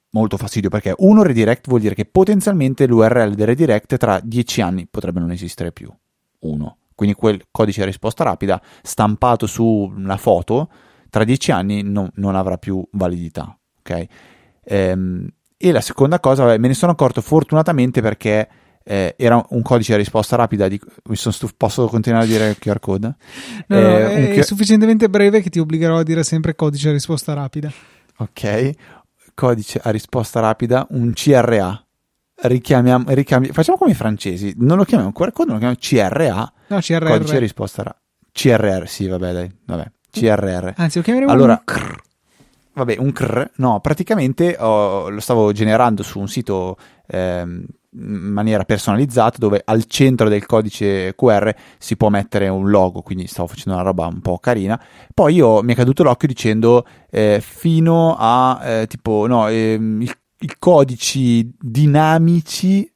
[0.10, 4.88] molto fastidio perché uno redirect vuol dire che potenzialmente l'URL del redirect tra dieci anni
[4.88, 5.90] potrebbe non esistere più.
[6.40, 6.80] Uno.
[6.96, 10.70] Quindi quel codice a risposta rapida stampato su una foto
[11.10, 13.58] tra dieci anni non, non avrà più validità.
[13.80, 14.06] Ok?
[14.66, 15.28] Ehm,
[15.58, 18.50] e la seconda cosa, me ne sono accorto fortunatamente perché
[18.84, 20.68] eh, era un codice a risposta rapida.
[20.68, 20.80] Di,
[21.14, 23.16] stuf- posso continuare a dire QR code?
[23.68, 26.90] No, no, Eh, un è Q- sufficientemente breve che ti obbligherò a dire sempre codice
[26.90, 27.72] a risposta rapida.
[28.18, 28.72] Ok,
[29.34, 31.83] codice a risposta rapida, un CRA.
[32.46, 36.80] Richiamiamo, richiami- facciamo come i francesi, non lo chiamiamo QR code, lo chiamiamo CRA, No,
[36.80, 37.08] CRR.
[37.08, 38.02] codice risposta rapida.
[38.34, 40.74] CRR, sì, vabbè, dai, vabbè, CRR.
[40.76, 41.96] Anzi, lo chiameremo Allora, un crr.
[42.76, 46.76] Vabbè, un CR, no, praticamente oh, lo stavo generando su un sito
[47.06, 47.64] ehm,
[47.96, 53.28] in maniera personalizzata dove al centro del codice QR si può mettere un logo, quindi
[53.28, 54.82] stavo facendo una roba un po' carina.
[55.14, 60.18] Poi io mi è caduto l'occhio dicendo eh, fino a eh, tipo, no, ehm, il-
[60.44, 62.90] i codici dinamici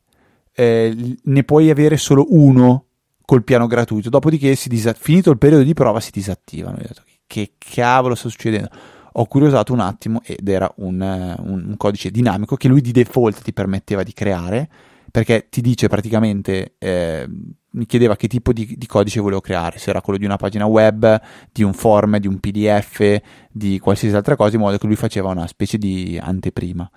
[0.54, 2.86] eh, ne puoi avere solo uno
[3.26, 6.78] col piano gratuito, dopodiché si disa- finito il periodo di prova si disattivano.
[6.78, 8.70] Detto, che cavolo sta succedendo?
[9.14, 13.42] Ho curiosato un attimo ed era un, un- un codice dinamico che lui di default
[13.42, 14.70] ti permetteva di creare
[15.10, 17.28] perché ti dice praticamente, eh,
[17.72, 20.66] mi chiedeva che tipo di, di codice volevo creare, se era quello di una pagina
[20.66, 21.20] web,
[21.52, 25.30] di un form, di un PDF, di qualsiasi altra cosa, in modo che lui faceva
[25.30, 26.90] una specie di anteprima.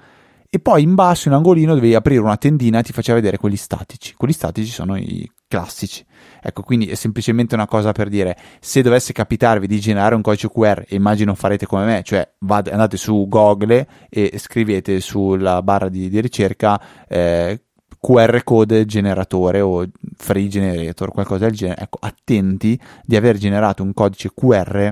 [0.53, 3.55] E poi in basso, in angolino, dovevi aprire una tendina e ti faceva vedere quelli
[3.55, 4.15] statici.
[4.17, 6.05] Quelli statici sono i classici.
[6.43, 10.51] Ecco, quindi è semplicemente una cosa per dire, se dovesse capitarvi di generare un codice
[10.51, 16.09] QR, immagino farete come me, cioè vade- andate su Google e scrivete sulla barra di,
[16.09, 17.63] di ricerca eh,
[18.01, 19.87] QR code generatore o
[20.17, 21.83] free generator, qualcosa del genere.
[21.83, 24.91] Ecco, attenti di aver generato un codice QR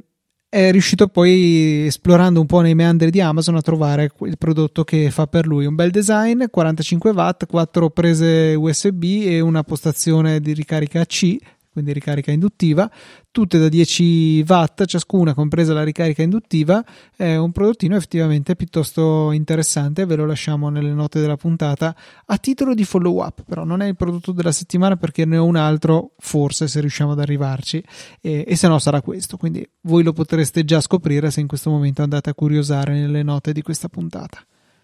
[0.54, 5.10] è riuscito poi esplorando un po' nei meandri di Amazon a trovare il prodotto che
[5.10, 5.66] fa per lui.
[5.66, 11.36] Un bel design, 45 watt, 4 prese USB e una postazione di ricarica AC,
[11.74, 12.88] quindi ricarica induttiva,
[13.32, 16.82] tutte da 10 watt ciascuna, compresa la ricarica induttiva.
[17.14, 21.94] È un prodottino effettivamente piuttosto interessante, ve lo lasciamo nelle note della puntata
[22.26, 25.44] a titolo di follow up, però non è il prodotto della settimana perché ne ho
[25.44, 27.84] un altro, forse se riusciamo ad arrivarci,
[28.20, 29.36] e, e se no sarà questo.
[29.36, 33.52] Quindi voi lo potreste già scoprire se in questo momento andate a curiosare nelle note
[33.52, 34.38] di questa puntata.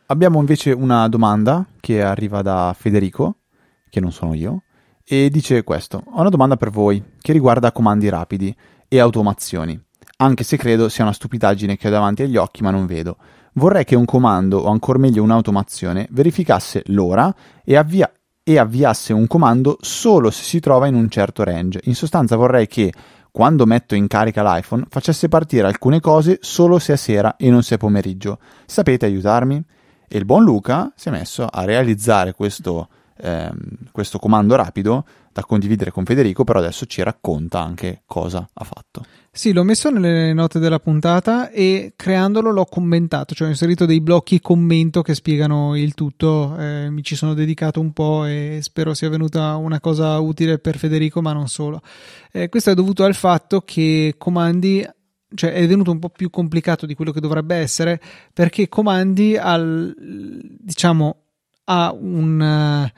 [0.06, 3.36] Abbiamo invece una domanda che arriva da Federico,
[3.88, 4.64] che non sono io,
[5.12, 8.54] e dice questo: Ho una domanda per voi che riguarda comandi rapidi
[8.86, 9.76] e automazioni,
[10.18, 13.16] anche se credo sia una stupidaggine che ho davanti agli occhi ma non vedo.
[13.54, 18.12] Vorrei che un comando, o ancora meglio un'automazione, verificasse l'ora e, avvia-
[18.44, 21.80] e avviasse un comando solo se si trova in un certo range.
[21.84, 22.92] In sostanza vorrei che
[23.32, 27.64] quando metto in carica l'iPhone facesse partire alcune cose solo se è sera e non
[27.64, 28.38] se è pomeriggio.
[28.64, 29.60] Sapete aiutarmi?
[30.06, 32.88] E il buon Luca si è messo a realizzare questo,
[33.22, 33.58] ehm,
[33.92, 39.04] questo comando rapido da condividere con Federico, però adesso ci racconta anche cosa ha fatto.
[39.32, 44.00] Sì, l'ho messo nelle note della puntata e creandolo l'ho commentato, cioè ho inserito dei
[44.00, 48.92] blocchi commento che spiegano il tutto, eh, mi ci sono dedicato un po' e spero
[48.92, 51.80] sia venuta una cosa utile per Federico, ma non solo.
[52.32, 54.84] Eh, questo è dovuto al fatto che comandi
[55.32, 58.00] cioè è venuto un po' più complicato di quello che dovrebbe essere
[58.32, 61.29] perché comandi al diciamo
[61.70, 62.90] ha un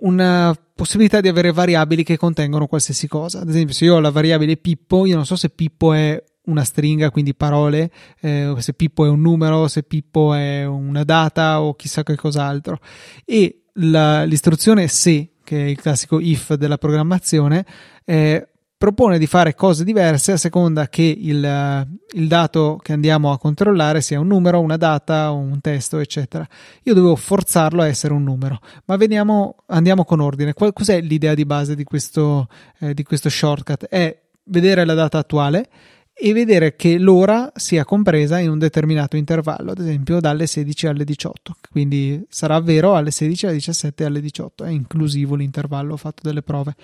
[0.00, 3.40] una possibilità di avere variabili che contengono qualsiasi cosa.
[3.40, 6.64] Ad esempio, se io ho la variabile Pippo, io non so se Pippo è una
[6.64, 7.90] stringa, quindi parole,
[8.20, 12.78] eh, se Pippo è un numero, se Pippo è una data o chissà che cos'altro.
[13.24, 17.66] E la, l'istruzione se, che è il classico if della programmazione,
[18.04, 18.48] eh,
[18.80, 24.00] propone di fare cose diverse a seconda che il, il, dato che andiamo a controllare
[24.00, 26.48] sia un numero, una data, un testo, eccetera.
[26.84, 30.54] Io dovevo forzarlo a essere un numero, ma veniamo, andiamo con ordine.
[30.54, 33.84] Qual, cos'è l'idea di base di questo, eh, di questo shortcut?
[33.84, 35.68] È vedere la data attuale
[36.14, 41.04] e vedere che l'ora sia compresa in un determinato intervallo, ad esempio dalle 16 alle
[41.04, 41.56] 18.
[41.70, 44.64] Quindi sarà vero alle 16, alle 17 e alle 18.
[44.64, 46.74] È inclusivo l'intervallo, ho fatto delle prove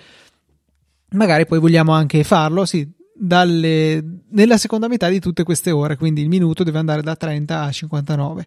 [1.11, 6.21] magari poi vogliamo anche farlo, sì, dalle, nella seconda metà di tutte queste ore, quindi
[6.21, 8.45] il minuto deve andare da 30 a 59.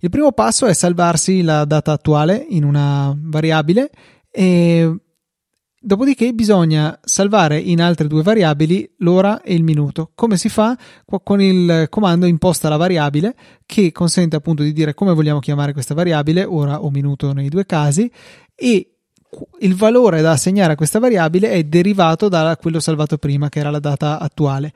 [0.00, 3.90] Il primo passo è salvarsi la data attuale in una variabile
[4.30, 4.94] e
[5.78, 10.10] dopodiché bisogna salvare in altre due variabili l'ora e il minuto.
[10.14, 10.76] Come si fa?
[11.22, 15.94] Con il comando imposta la variabile che consente appunto di dire come vogliamo chiamare questa
[15.94, 18.10] variabile, ora o minuto nei due casi,
[18.54, 18.95] e
[19.60, 23.70] il valore da assegnare a questa variabile è derivato da quello salvato prima, che era
[23.70, 24.72] la data attuale.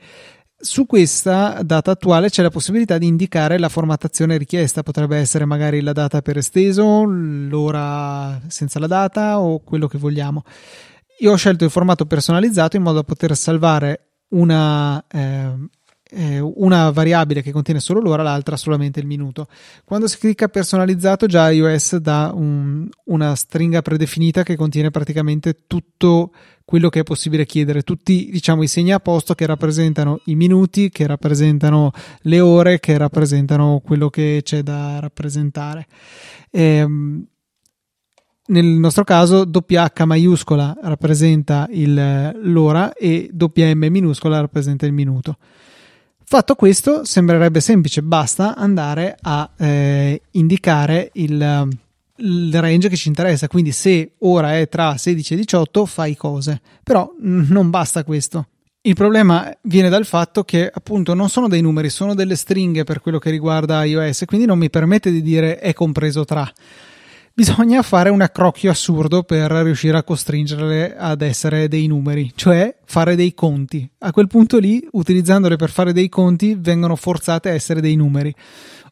[0.57, 5.81] Su questa data attuale c'è la possibilità di indicare la formattazione richiesta, potrebbe essere magari
[5.81, 10.43] la data per esteso, l'ora senza la data o quello che vogliamo.
[11.19, 15.51] Io ho scelto il formato personalizzato in modo da poter salvare una eh,
[16.13, 19.47] eh, una variabile che contiene solo l'ora, l'altra solamente il minuto.
[19.85, 26.31] Quando si clicca personalizzato, già iOS dà un, una stringa predefinita che contiene praticamente tutto
[26.65, 30.89] quello che è possibile chiedere, tutti diciamo i segni a posto che rappresentano i minuti,
[30.89, 35.87] che rappresentano le ore, che rappresentano quello che c'è da rappresentare.
[36.49, 37.25] Ehm,
[38.47, 45.37] nel nostro caso WH maiuscola rappresenta il, l'ora e WM minuscola rappresenta il minuto.
[46.31, 51.67] Fatto questo, sembrerebbe semplice, basta andare a eh, indicare il,
[52.15, 53.49] il, range che ci interessa.
[53.49, 56.61] Quindi, se ora è tra 16 e 18, fai cose.
[56.83, 58.47] Però non basta questo.
[58.79, 63.01] Il problema viene dal fatto che appunto non sono dei numeri, sono delle stringhe per
[63.01, 66.49] quello che riguarda iOS, quindi non mi permette di dire è compreso tra
[67.33, 73.15] bisogna fare un accrocchio assurdo per riuscire a costringerle ad essere dei numeri, cioè fare
[73.15, 73.89] dei conti.
[73.99, 78.33] A quel punto lì, utilizzandole per fare dei conti, vengono forzate a essere dei numeri.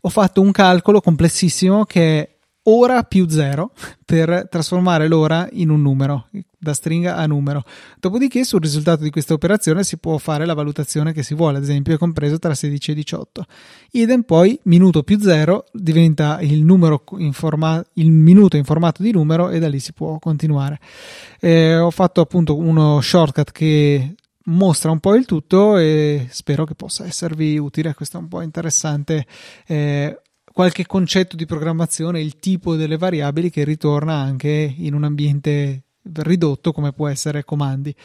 [0.02, 2.38] Ho fatto un calcolo complessissimo che
[2.69, 3.71] ora più 0
[4.05, 6.27] per trasformare l'ora in un numero,
[6.58, 7.63] da stringa a numero.
[7.99, 11.63] Dopodiché sul risultato di questa operazione si può fare la valutazione che si vuole, ad
[11.63, 13.45] esempio è compreso tra 16 e 18.
[13.91, 16.63] Idem poi minuto più 0 diventa il,
[17.32, 20.79] forma, il minuto in formato di numero e da lì si può continuare.
[21.39, 26.75] Eh, ho fatto appunto uno shortcut che mostra un po' il tutto e spero che
[26.75, 27.93] possa esservi utile.
[27.93, 29.25] Questo è un po' interessante.
[29.65, 30.19] Eh,
[30.60, 35.84] qualche concetto di programmazione, il tipo delle variabili che ritorna anche in un ambiente
[36.15, 37.95] ridotto come può essere comandi.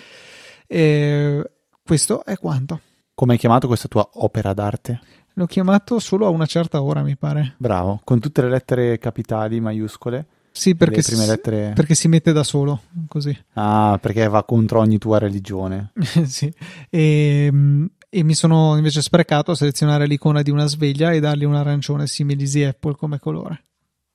[0.64, 1.50] E
[1.84, 2.78] questo è quanto.
[3.12, 5.00] Come hai chiamato questa tua opera d'arte?
[5.32, 7.56] L'ho chiamato solo a una certa ora, mi pare.
[7.56, 10.24] Bravo, con tutte le lettere capitali, maiuscole.
[10.52, 11.72] Sì, perché, si, lettere...
[11.74, 13.36] perché si mette da solo, così.
[13.54, 15.90] Ah, perché va contro ogni tua religione.
[16.26, 16.54] sì,
[16.88, 21.42] e, ehm, e mi sono invece sprecato a selezionare l'icona di una sveglia e dargli
[21.42, 23.64] un arancione simile di Apple come colore.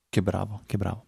[0.07, 1.07] Che bravo, che bravo.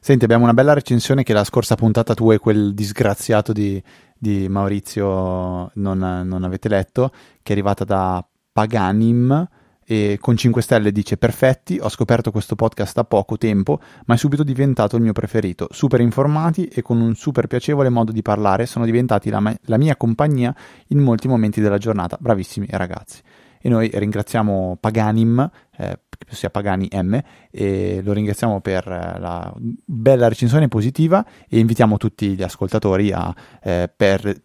[0.00, 3.80] Senti, abbiamo una bella recensione che la scorsa puntata tu e quel disgraziato di,
[4.18, 7.10] di Maurizio non, non avete letto,
[7.42, 9.48] che è arrivata da Paganim
[9.92, 14.16] e con 5 stelle dice perfetti, ho scoperto questo podcast da poco tempo, ma è
[14.16, 18.64] subito diventato il mio preferito, super informati e con un super piacevole modo di parlare,
[18.64, 20.54] sono diventati la, me- la mia compagnia
[20.88, 23.20] in molti momenti della giornata, bravissimi ragazzi.
[23.60, 25.98] E noi ringraziamo Paganim, eh,
[26.30, 27.20] ossia Pagani M,
[27.50, 33.90] e lo ringraziamo per la bella recensione positiva e invitiamo tutti gli ascoltatori a eh,
[33.94, 34.42] per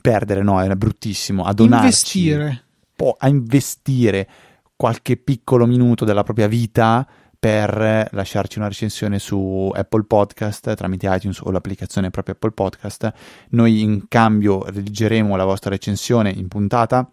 [0.00, 2.64] perdere, no, è bruttissimo, a donarci, investire.
[3.18, 4.28] a investire
[4.84, 7.08] qualche piccolo minuto della propria vita
[7.38, 13.10] per lasciarci una recensione su Apple Podcast tramite iTunes o l'applicazione proprio Apple Podcast.
[13.52, 17.10] Noi in cambio redigeremo la vostra recensione in puntata,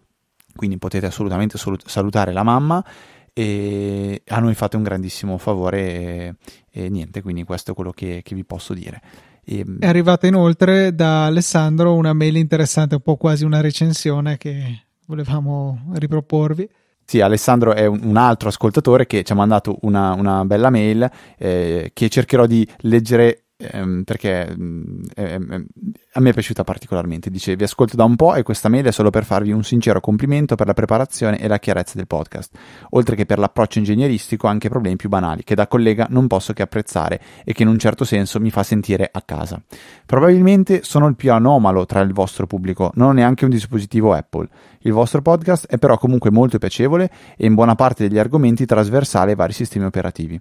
[0.54, 2.84] quindi potete assolutamente salutare la mamma
[3.32, 6.34] e a noi fate un grandissimo favore e,
[6.72, 9.00] e niente, quindi questo è quello che, che vi posso dire.
[9.42, 14.88] E, è arrivata inoltre da Alessandro una mail interessante, un po' quasi una recensione che
[15.06, 16.68] volevamo riproporvi.
[17.12, 21.06] Sì, Alessandro è un, altro ascoltatore che ci ha mandato una, una bella mail
[21.36, 25.02] eh, che cercherò di leggere ehm, perché ehm,
[26.12, 27.30] a me è piaciuta particolarmente.
[27.30, 30.00] Dice: Vi ascolto da un po' e questa mail è solo per farvi un sincero
[30.00, 32.56] complimento per la preparazione e la chiarezza del podcast,
[32.90, 36.62] oltre che per l'approccio ingegneristico, anche problemi più banali che da collega non posso che
[36.62, 39.60] apprezzare e che in un certo senso mi fa sentire a casa.
[40.06, 44.48] Probabilmente sono il più anomalo tra il vostro pubblico, non ho neanche un dispositivo Apple.
[44.80, 49.30] Il vostro podcast è però comunque molto piacevole e in buona parte degli argomenti trasversale
[49.30, 50.40] ai vari sistemi operativi.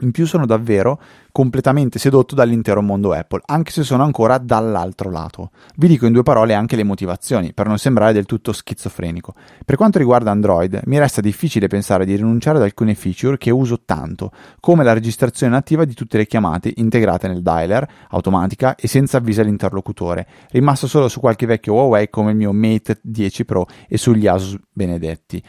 [0.00, 5.50] In più sono davvero completamente sedotto dall'intero mondo Apple, anche se sono ancora dall'altro lato.
[5.76, 9.34] Vi dico in due parole anche le motivazioni, per non sembrare del tutto schizofrenico.
[9.64, 13.82] Per quanto riguarda Android, mi resta difficile pensare di rinunciare ad alcune feature che uso
[13.84, 19.18] tanto, come la registrazione nativa di tutte le chiamate integrate nel dialer, automatica e senza
[19.18, 23.96] avviso all'interlocutore, rimasto solo su qualche vecchio Huawei come il mio Mate 10 Pro e
[23.96, 25.42] sugli Asus benedetti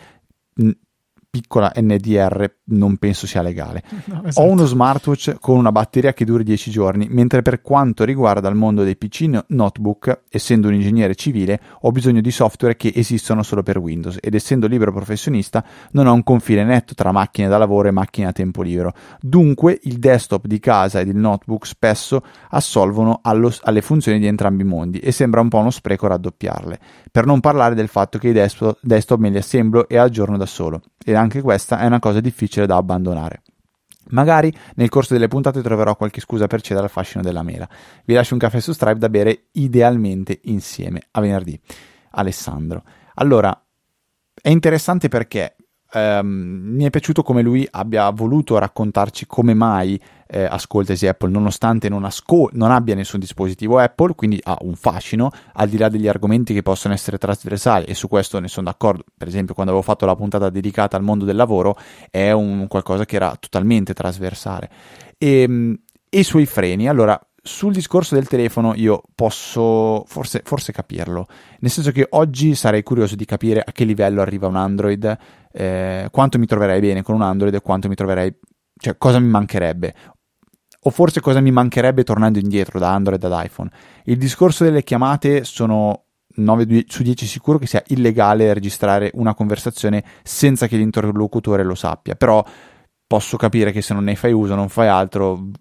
[1.36, 3.84] piccola NDR non penso sia legale.
[4.06, 4.46] No, esatto.
[4.46, 8.56] Ho uno smartwatch con una batteria che dura 10 giorni, mentre per quanto riguarda il
[8.56, 13.64] mondo dei PC notebook, essendo un ingegnere civile, ho bisogno di software che esistono solo
[13.64, 17.88] per Windows ed essendo libero professionista non ho un confine netto tra macchine da lavoro
[17.88, 18.94] e macchine a tempo libero.
[19.20, 22.22] Dunque il desktop di casa ed il notebook spesso
[22.52, 26.80] assolvono allo, alle funzioni di entrambi i mondi e sembra un po' uno spreco raddoppiarle.
[27.12, 30.46] Per non parlare del fatto che i desktop, desktop me li assemblo e aggiorno da
[30.46, 30.82] solo.
[31.08, 33.44] Ed anche questa è una cosa difficile da abbandonare.
[34.10, 37.70] Magari nel corso delle puntate troverò qualche scusa per cedere al fascino della mela.
[38.04, 41.02] Vi lascio un caffè su Stripe da bere idealmente insieme.
[41.12, 41.60] A venerdì.
[42.12, 42.84] Alessandro.
[43.16, 43.56] Allora,
[44.42, 45.55] è interessante perché
[45.96, 51.30] ehm, mi è piaciuto come lui abbia voluto raccontarci come mai eh, ascolta Easy Apple
[51.30, 55.88] nonostante non, ascol- non, abbia nessun dispositivo Apple, quindi ha un fascino al di là
[55.88, 59.72] degli argomenti che possono essere trasversali e su questo ne sono d'accordo, per esempio quando
[59.72, 61.78] avevo fatto la puntata dedicata al mondo del lavoro
[62.10, 64.70] è un qualcosa che era totalmente trasversale.
[65.18, 65.80] E, ehm,
[66.10, 71.28] e sui freni, allora sul discorso del telefono io posso forse, forse, capirlo,
[71.60, 75.18] nel senso che oggi sarei curioso di capire a che livello arriva un Android,
[75.52, 78.36] eh, quanto mi troverei bene con un Android e quanto mi troverei,
[78.80, 79.94] cioè cosa mi mancherebbe.
[80.82, 83.70] O forse cosa mi mancherebbe tornando indietro da Android ad iPhone.
[84.06, 86.06] Il discorso delle chiamate sono
[86.38, 92.16] 9 su 10 sicuro che sia illegale registrare una conversazione senza che l'interlocutore lo sappia,
[92.16, 92.44] però
[93.06, 95.52] posso capire che se non ne fai uso, non fai altro,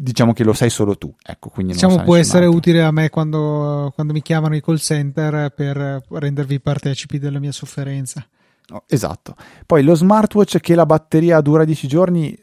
[0.00, 1.14] diciamo che lo sai solo tu.
[1.22, 2.58] Ecco, quindi diciamo può essere altro.
[2.58, 7.52] utile a me quando, quando mi chiamano i call center per rendervi partecipi della mia
[7.52, 8.26] sofferenza.
[8.72, 9.34] Oh, esatto.
[9.66, 12.38] Poi lo smartwatch che la batteria dura 10 giorni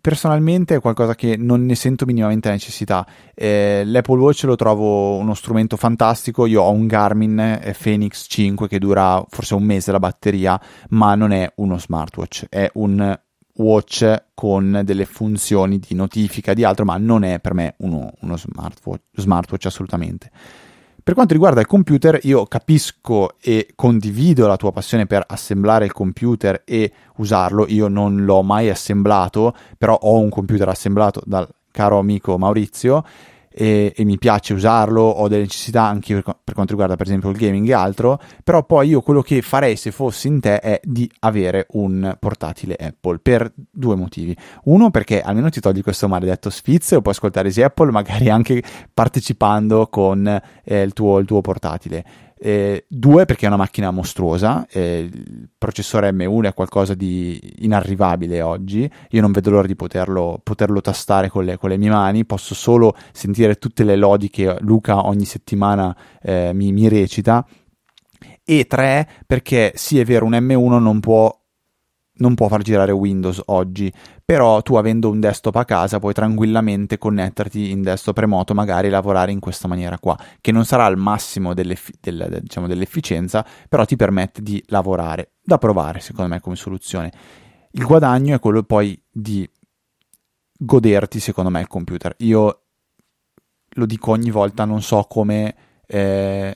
[0.00, 3.04] personalmente è qualcosa che non ne sento minimamente la necessità.
[3.34, 6.46] Eh, L'Apple Watch lo trovo uno strumento fantastico.
[6.46, 11.14] Io ho un Garmin eh, Phoenix 5 che dura forse un mese la batteria, ma
[11.14, 13.18] non è uno smartwatch, è un
[13.60, 18.36] watch con delle funzioni di notifica di altro, ma non è per me uno, uno
[18.36, 20.30] smartwatch, smartwatch assolutamente.
[21.02, 25.92] Per quanto riguarda il computer, io capisco e condivido la tua passione per assemblare il
[25.92, 27.66] computer e usarlo.
[27.68, 33.04] Io non l'ho mai assemblato, però ho un computer assemblato dal caro amico Maurizio
[33.52, 37.30] e, e, mi piace usarlo, ho delle necessità anche per, per, quanto riguarda per esempio
[37.30, 40.80] il gaming e altro, però poi io quello che farei se fossi in te è
[40.82, 44.36] di avere un portatile Apple per due motivi.
[44.64, 49.88] Uno perché almeno ti togli questo maledetto sfizio puoi ascoltare Easy Apple magari anche partecipando
[49.88, 52.04] con eh, il, tuo, il tuo portatile.
[52.42, 58.40] Eh, due, perché è una macchina mostruosa, eh, il processore M1 è qualcosa di inarrivabile
[58.40, 62.24] oggi, io non vedo l'ora di poterlo, poterlo tastare con le, con le, mie mani,
[62.24, 67.46] posso solo sentire tutte le lodi che Luca ogni settimana eh, mi, mi recita.
[68.42, 71.39] E tre, perché sì è vero, un M1 non può
[72.20, 73.92] non può far girare Windows oggi,
[74.24, 79.32] però tu avendo un desktop a casa puoi tranquillamente connetterti in desktop remoto, magari lavorare
[79.32, 83.96] in questa maniera qua, che non sarà al massimo dell'eff- del, diciamo, dell'efficienza, però ti
[83.96, 87.12] permette di lavorare, da provare secondo me come soluzione.
[87.72, 89.48] il guadagno è quello poi di
[90.58, 92.14] goderti, secondo me, il computer.
[92.18, 92.62] Io
[93.74, 95.54] lo dico ogni volta, non so come
[95.86, 96.54] eh,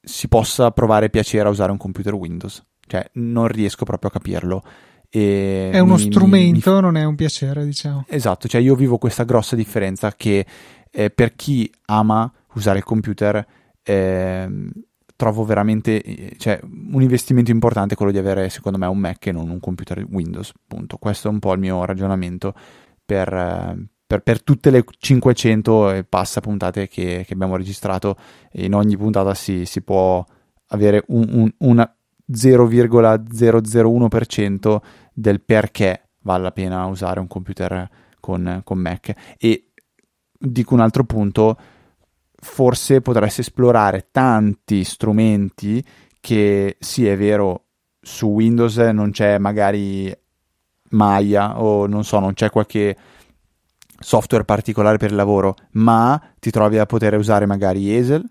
[0.00, 2.64] si possa provare piacere a usare un computer Windows.
[2.86, 4.62] Cioè, non riesco proprio a capirlo.
[5.10, 6.80] È uno mi, strumento, mi...
[6.80, 8.04] non è un piacere, diciamo.
[8.08, 10.46] Esatto, cioè io vivo questa grossa differenza che
[10.90, 13.44] eh, per chi ama usare il computer
[13.82, 14.48] eh,
[15.16, 19.50] trovo veramente cioè, un investimento importante quello di avere secondo me un Mac e non
[19.50, 20.96] un computer Windows, appunto.
[20.96, 22.54] Questo è un po' il mio ragionamento
[23.04, 28.16] per, per, per, tutte le 500 e passa puntate che, che, abbiamo registrato.
[28.52, 30.24] In ogni puntata si, si può
[30.68, 31.92] avere un, un, una
[32.32, 34.80] 0,001%
[35.12, 37.88] del perché vale la pena usare un computer
[38.20, 39.36] con, con Mac.
[39.38, 39.72] E
[40.38, 41.56] dico un altro punto,
[42.40, 45.84] forse potresti esplorare tanti strumenti
[46.20, 47.64] che sì è vero
[48.00, 50.14] su Windows non c'è magari
[50.90, 52.96] Maya o non so non c'è qualche
[53.98, 58.24] software particolare per il lavoro ma ti trovi a poter usare magari Easel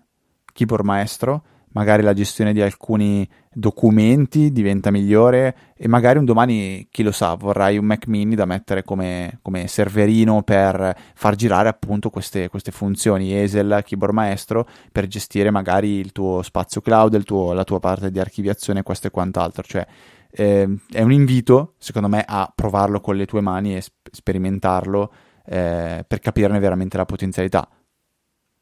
[0.52, 7.02] Keyboard Maestro magari la gestione di alcuni documenti diventa migliore e magari un domani, chi
[7.02, 12.10] lo sa, vorrai un Mac mini da mettere come, come serverino per far girare appunto
[12.10, 17.64] queste, queste, funzioni ESL, Keyboard Maestro, per gestire magari il tuo spazio cloud, tuo, la
[17.64, 19.62] tua parte di archiviazione, questo e quant'altro.
[19.64, 19.86] Cioè,
[20.30, 25.12] eh, è un invito, secondo me, a provarlo con le tue mani e sp- sperimentarlo
[25.44, 27.68] eh, per capirne veramente la potenzialità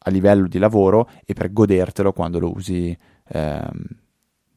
[0.01, 2.97] a livello di lavoro e per godertelo quando lo usi
[3.29, 3.73] ehm,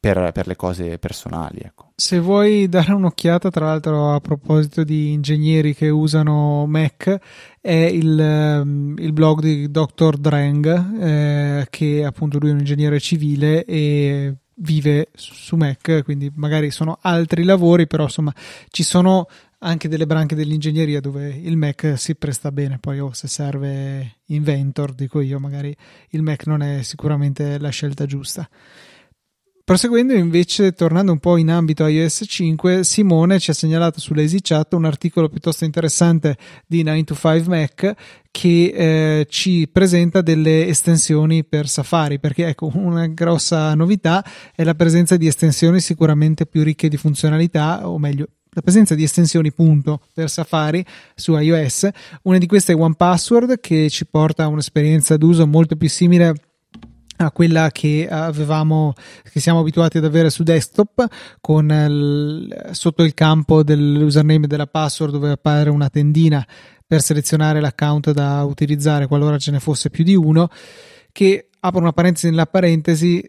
[0.01, 1.59] per, per, le cose personali.
[1.63, 1.91] Ecco.
[1.95, 7.19] Se vuoi dare un'occhiata, tra l'altro, a proposito di ingegneri che usano Mac,
[7.61, 10.17] è il, ehm, il blog di Dr.
[10.17, 16.71] Drang, eh, che appunto lui è un ingegnere civile e vive su Mac, quindi magari
[16.71, 18.33] sono altri lavori, però insomma
[18.69, 19.27] ci sono
[19.59, 24.93] anche delle branche dell'ingegneria dove il Mac si presta bene, poi oh, se serve Inventor,
[24.93, 25.75] dico io, magari
[26.09, 28.49] il Mac non è sicuramente la scelta giusta.
[29.71, 34.73] Proseguendo invece, tornando un po' in ambito iOS 5, Simone ci ha segnalato su Chat
[34.73, 36.35] un articolo piuttosto interessante
[36.67, 37.93] di 9 to 5 Mac
[38.29, 44.75] che eh, ci presenta delle estensioni per Safari, perché ecco, una grossa novità è la
[44.75, 50.01] presenza di estensioni sicuramente più ricche di funzionalità, o meglio, la presenza di estensioni punto
[50.13, 50.83] per Safari
[51.15, 51.87] su iOS.
[52.23, 56.33] Una di queste è OnePassword che ci porta a un'esperienza d'uso molto più simile a
[57.29, 58.93] quella che avevamo
[59.31, 61.05] che siamo abituati ad avere su desktop
[61.39, 66.45] con il, sotto il campo dell'username e della password dove appare una tendina
[66.87, 70.49] per selezionare l'account da utilizzare qualora ce ne fosse più di uno
[71.11, 73.23] che apro una parentesi nella parentesi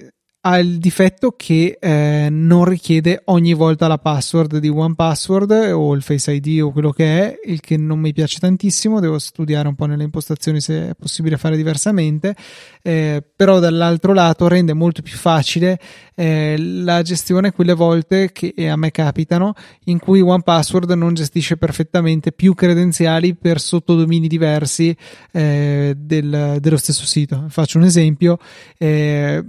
[0.44, 6.02] ha il difetto che eh, non richiede ogni volta la password di OnePassword o il
[6.02, 9.76] Face ID o quello che è, il che non mi piace tantissimo, devo studiare un
[9.76, 12.34] po' nelle impostazioni se è possibile fare diversamente,
[12.82, 15.78] eh, però dall'altro lato rende molto più facile
[16.16, 22.32] eh, la gestione quelle volte che a me capitano in cui OnePassword non gestisce perfettamente
[22.32, 24.96] più credenziali per sottodomini diversi
[25.30, 27.44] eh, del, dello stesso sito.
[27.48, 28.38] Faccio un esempio
[28.76, 29.44] eh,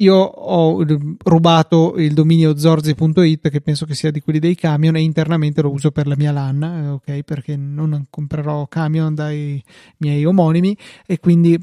[0.00, 0.84] io ho
[1.24, 5.70] rubato il dominio zorzi.it che penso che sia di quelli dei camion e internamente lo
[5.70, 7.22] uso per la mia LAN, eh, ok?
[7.22, 9.62] Perché non comprerò camion dai
[9.98, 11.58] miei omonimi e quindi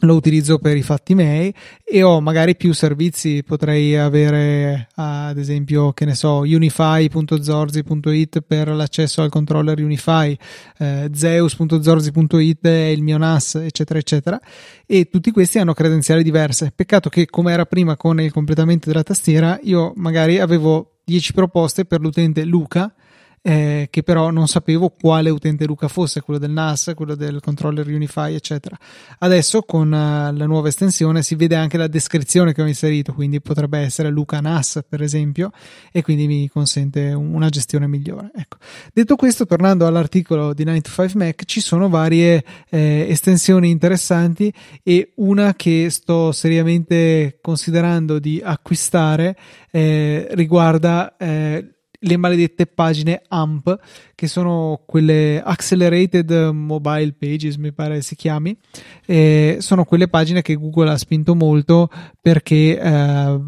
[0.00, 1.52] lo utilizzo per i fatti miei
[1.84, 9.22] e ho magari più servizi potrei avere ad esempio che ne so unify.zorzi.it per l'accesso
[9.22, 10.36] al controller unify
[10.78, 14.40] eh, zeus.zorzi.it è il mio NAS eccetera eccetera.
[14.86, 16.72] E tutti questi hanno credenziali diverse.
[16.74, 21.84] Peccato che come era prima con il completamento della tastiera io magari avevo 10 proposte
[21.84, 22.92] per l'utente Luca
[23.42, 27.86] eh, che però non sapevo quale utente Luca fosse, quello del NAS, quello del controller
[27.86, 28.76] Unify, eccetera.
[29.18, 33.40] Adesso con uh, la nuova estensione si vede anche la descrizione che ho inserito, quindi
[33.40, 35.50] potrebbe essere Luca NAS, per esempio,
[35.92, 38.30] e quindi mi consente una gestione migliore.
[38.34, 38.58] Ecco.
[38.92, 44.52] Detto questo, tornando all'articolo di 9 to 5 Mac, ci sono varie eh, estensioni interessanti
[44.82, 49.36] e una che sto seriamente considerando di acquistare
[49.70, 53.78] eh, riguarda eh, le maledette pagine AMP,
[54.14, 58.56] che sono quelle Accelerated Mobile Pages, mi pare si chiami,
[59.58, 61.88] sono quelle pagine che Google ha spinto molto
[62.20, 63.40] perché eh,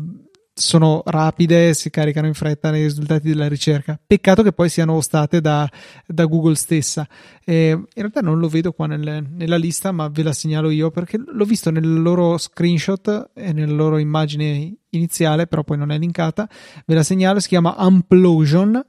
[0.61, 3.98] sono rapide, si caricano in fretta nei risultati della ricerca.
[4.06, 5.68] Peccato che poi siano ostate da,
[6.06, 7.08] da Google stessa.
[7.44, 10.90] Eh, in realtà non lo vedo qua nel, nella lista, ma ve la segnalo io
[10.90, 15.98] perché l'ho visto nel loro screenshot e nella loro immagine iniziale, però poi non è
[15.98, 16.48] linkata.
[16.84, 18.84] Ve la segnalo, si chiama Amplosion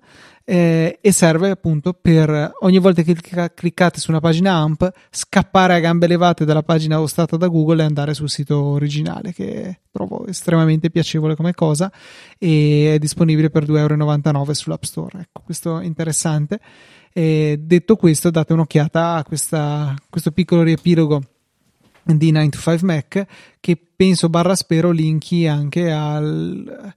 [0.51, 5.79] eh, e serve appunto per ogni volta che cliccate su una pagina AMP scappare a
[5.79, 10.89] gambe levate dalla pagina hostata da Google e andare sul sito originale che trovo estremamente
[10.89, 11.89] piacevole come cosa
[12.37, 15.19] e è disponibile per 2,99 euro sull'App Store.
[15.21, 16.59] Ecco, questo è interessante.
[17.13, 21.21] E detto questo, date un'occhiata a questa, questo piccolo riepilogo
[22.03, 23.25] di 9 to 5 Mac
[23.61, 26.93] che penso barra spero linki anche al,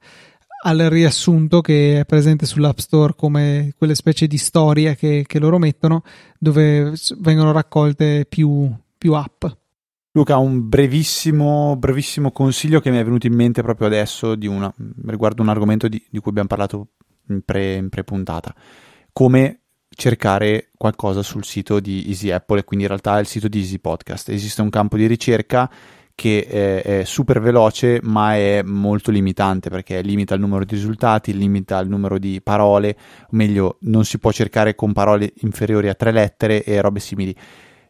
[0.67, 5.59] al riassunto che è presente sull'App Store come quelle specie di storie che, che loro
[5.59, 6.03] mettono
[6.39, 9.45] dove vengono raccolte più, più app.
[10.13, 14.73] Luca, un brevissimo, brevissimo consiglio che mi è venuto in mente proprio adesso una,
[15.07, 16.89] riguardo un argomento di, di, cui abbiamo parlato
[17.29, 18.55] in, pre, in pre-puntata.
[19.13, 19.61] Come
[19.91, 23.79] cercare qualcosa sul sito di Easy Apple e quindi in realtà il sito di Easy
[23.79, 24.29] Podcast.
[24.31, 25.71] Esiste un campo di ricerca
[26.15, 31.37] che è, è, super veloce ma è molto limitante perché limita il numero di risultati,
[31.37, 35.95] limita il numero di parole, o meglio non si può cercare con parole inferiori a
[35.95, 37.35] tre lettere e robe simili.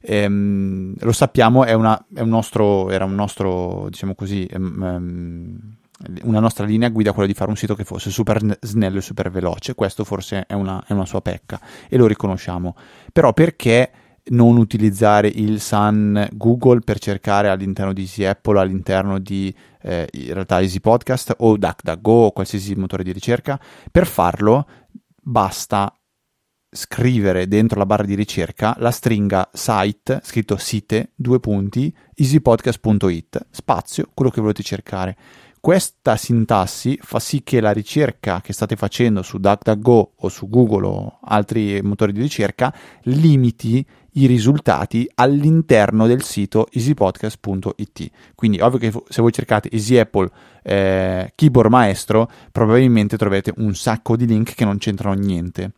[0.01, 5.59] Ehm, lo sappiamo, una, un nostro, era un nostro, diciamo così, um,
[6.23, 9.31] una nostra linea guida quella di fare un sito che fosse super snello e super
[9.31, 9.75] veloce.
[9.75, 12.75] Questo forse è una, è una sua pecca e lo riconosciamo.
[13.13, 13.91] Però perché
[14.27, 20.33] non utilizzare il Sun Google per cercare all'interno di Easy Apple, all'interno di eh, in
[20.33, 23.61] realtà Easy Podcast o DuckDuckGo o qualsiasi motore di ricerca?
[23.91, 24.67] Per farlo
[25.21, 25.93] basta
[26.75, 34.09] scrivere dentro la barra di ricerca la stringa site, scritto site, due punti, easypodcast.it, spazio,
[34.13, 35.17] quello che volete cercare
[35.65, 40.87] questa sintassi fa sì che la ricerca che state facendo su DuckDuckGo o su Google
[40.87, 42.71] o altri motori di ricerca
[43.05, 48.11] limiti i risultati all'interno del sito easypodcast.it.
[48.35, 50.29] Quindi, ovvio che se voi cercate Easy Apple
[50.63, 55.73] eh, Keyboard Maestro, probabilmente troverete un sacco di link che non c'entrano niente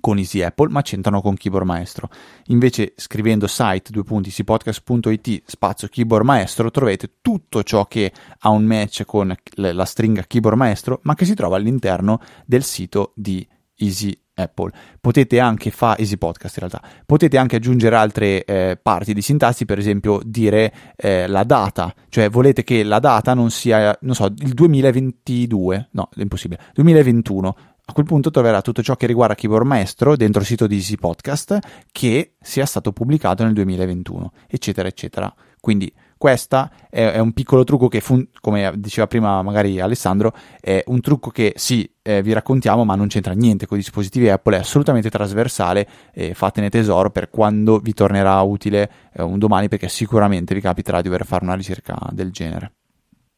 [0.00, 2.08] con Easy Apple, ma c'entrano con Keyboard Maestro.
[2.46, 3.90] Invece, scrivendo site
[4.28, 10.56] sipodcast.it spazio Keyboard Maestro, trovate tutto ciò che ha un match con la stringa Keyboard
[10.56, 14.72] Maestro, ma che si trova all'interno del sito di Easy Apple.
[15.00, 16.88] Potete anche fare Easy Podcast in realtà.
[17.04, 22.30] Potete anche aggiungere altre eh, parti di sintassi, per esempio dire eh, la data, cioè
[22.30, 27.92] volete che la data non sia, non so, il 2022, no, è impossibile, 2021 a
[27.92, 31.58] quel punto troverà tutto ciò che riguarda Keyboard Maestro dentro il sito di Easy Podcast
[31.90, 35.32] che sia stato pubblicato nel 2021, eccetera, eccetera.
[35.58, 40.84] Quindi questo è, è, un piccolo trucco che, fun- come diceva prima magari Alessandro, è
[40.86, 44.56] un trucco che sì, eh, vi raccontiamo, ma non c'entra niente con i dispositivi Apple,
[44.56, 49.88] è assolutamente trasversale e fatene tesoro per quando vi tornerà utile eh, un domani, perché
[49.88, 52.74] sicuramente vi capiterà di dover fare una ricerca del genere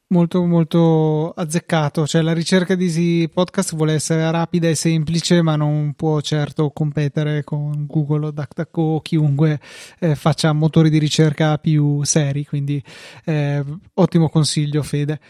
[0.08, 2.06] molto molto azzeccato.
[2.06, 6.70] Cioè la ricerca di Easy Podcast vuole essere rapida e semplice ma non può certo
[6.70, 9.60] competere con Google o DuckDuckGo o chiunque
[9.98, 12.44] eh, faccia motori di ricerca più seri.
[12.44, 12.82] Quindi
[13.24, 15.20] eh, ottimo consiglio Fede.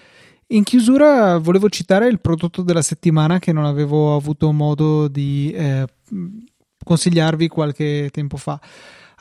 [0.49, 5.87] In chiusura volevo citare il prodotto della settimana che non avevo avuto modo di eh,
[6.85, 8.61] consigliarvi qualche tempo fa.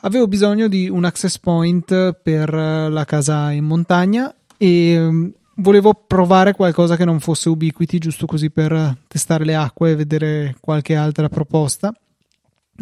[0.02, 6.96] Avevo bisogno di un access point per la casa in montagna e volevo provare qualcosa
[6.96, 11.92] che non fosse Ubiquiti, giusto così per testare le acque e vedere qualche altra proposta.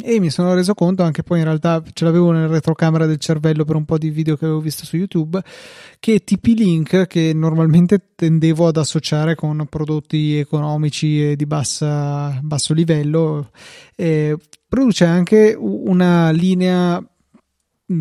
[0.00, 3.66] E mi sono reso conto, anche poi in realtà ce l'avevo nel retrocamera del cervello
[3.66, 5.42] per un po' di video che avevo visto su YouTube,
[6.00, 13.50] che TP-Link, che normalmente tendevo ad associare con prodotti economici e di bassa, basso livello,
[13.94, 14.34] eh,
[14.66, 17.04] produce anche una linea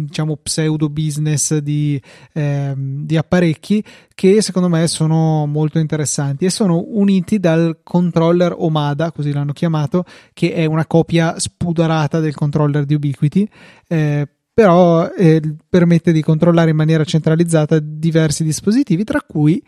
[0.06, 2.02] diciamo pseudo business di,
[2.34, 3.84] eh, di, apparecchi
[4.14, 10.04] che secondo me sono molto interessanti e sono uniti dal controller Omada, così l'hanno chiamato,
[10.34, 13.50] che è una copia spudorata del controller di Ubiquiti.
[13.88, 19.64] Eh, però eh, permette di controllare in maniera centralizzata diversi dispositivi, tra cui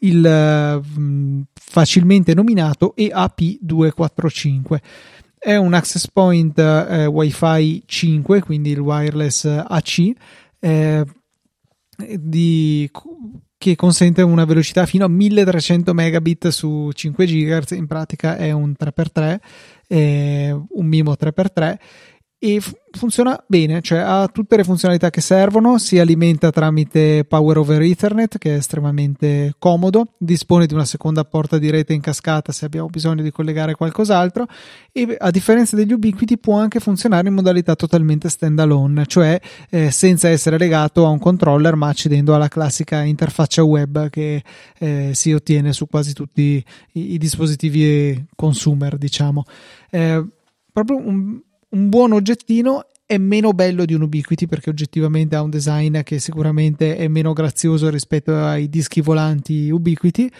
[0.00, 4.76] il uh, facilmente nominato EAP245
[5.46, 10.10] è un access point eh, WiFi 5, quindi il wireless AC,
[10.58, 11.04] eh,
[12.18, 12.90] di,
[13.56, 18.74] che consente una velocità fino a 1300 megabit su 5 GHz, in pratica è un
[18.76, 19.36] 3x3,
[19.86, 21.78] eh, un MIMO 3x3
[22.46, 27.82] e funziona bene, cioè ha tutte le funzionalità che servono, si alimenta tramite Power over
[27.82, 32.64] Ethernet che è estremamente comodo, dispone di una seconda porta di rete in cascata se
[32.64, 34.46] abbiamo bisogno di collegare qualcos'altro
[34.92, 40.28] e a differenza degli Ubiquiti può anche funzionare in modalità totalmente standalone, cioè eh, senza
[40.28, 44.40] essere legato a un controller ma accedendo alla classica interfaccia web che
[44.78, 49.42] eh, si ottiene su quasi tutti i, i dispositivi consumer, diciamo.
[49.90, 50.24] Eh,
[50.72, 51.40] proprio un,
[51.76, 56.18] un buon oggettino è meno bello di un Ubiquiti perché oggettivamente ha un design che
[56.18, 60.32] sicuramente è meno grazioso rispetto ai dischi volanti Ubiquiti,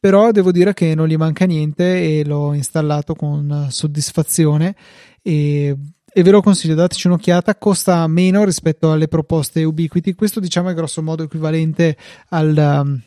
[0.00, 4.74] però devo dire che non gli manca niente e l'ho installato con soddisfazione.
[5.22, 5.76] E,
[6.10, 10.74] e ve lo consiglio, dateci un'occhiata, costa meno rispetto alle proposte Ubiquiti, questo diciamo è
[10.74, 11.96] grosso modo equivalente
[12.30, 13.06] al...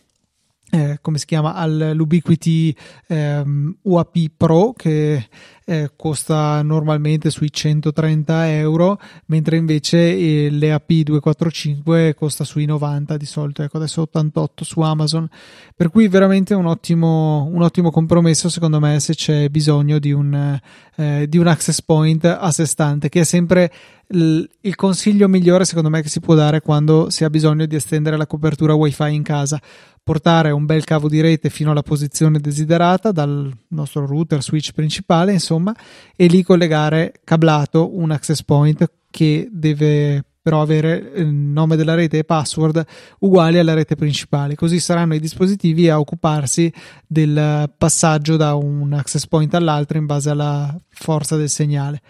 [0.74, 1.54] Eh, come si chiama?
[1.54, 2.74] all'Ubiquiti
[3.08, 5.28] ehm, UAP Pro che
[5.66, 13.26] eh, costa normalmente sui 130 euro, mentre invece eh, l'EAP 245 costa sui 90 di
[13.26, 15.30] solito, ecco adesso 88 su Amazon,
[15.76, 20.60] per cui veramente un ottimo, un ottimo compromesso secondo me se c'è bisogno di un,
[20.96, 23.72] eh, di un access point a sé stante, che è sempre
[24.08, 27.76] il, il consiglio migliore secondo me che si può dare quando si ha bisogno di
[27.76, 29.60] estendere la copertura wifi in casa
[30.04, 35.34] portare un bel cavo di rete fino alla posizione desiderata dal nostro router switch principale
[35.34, 35.76] insomma
[36.16, 42.18] e lì collegare cablato un access point che deve però avere il nome della rete
[42.18, 42.84] e password
[43.20, 44.56] uguali alla rete principale.
[44.56, 46.74] Così saranno i dispositivi a occuparsi
[47.06, 52.02] del passaggio da un access point all'altro in base alla forza del segnale.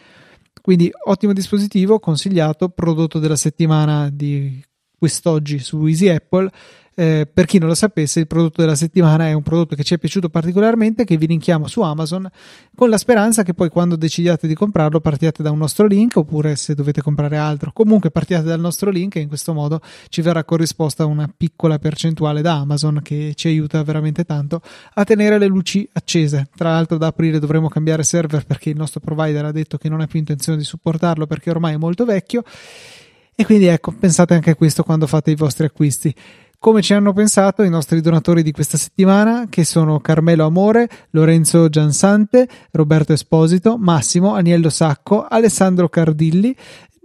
[0.62, 4.64] Quindi ottimo dispositivo consigliato prodotto della settimana di
[4.98, 6.50] quest'oggi su Easy Apple
[6.94, 9.94] eh, per chi non lo sapesse, il prodotto della settimana è un prodotto che ci
[9.94, 12.30] è piaciuto particolarmente, che vi linkiamo su Amazon,
[12.76, 16.56] con la speranza che poi quando decidiate di comprarlo partiate da un nostro link, oppure
[16.58, 19.80] se dovete comprare altro, comunque partiate dal nostro link e in questo modo
[20.10, 24.62] ci verrà corrisposta una piccola percentuale da Amazon che ci aiuta veramente tanto
[24.94, 26.50] a tenere le luci accese.
[26.56, 30.02] Tra l'altro da aprile dovremo cambiare server perché il nostro provider ha detto che non
[30.02, 32.44] ha più intenzione di supportarlo perché ormai è molto vecchio.
[33.34, 36.14] E quindi ecco, pensate anche a questo quando fate i vostri acquisti
[36.62, 41.70] come ci hanno pensato i nostri donatori di questa settimana, che sono Carmelo Amore, Lorenzo
[41.70, 46.56] Giansante, Roberto Esposito, Massimo, Aniello Sacco, Alessandro Cardilli,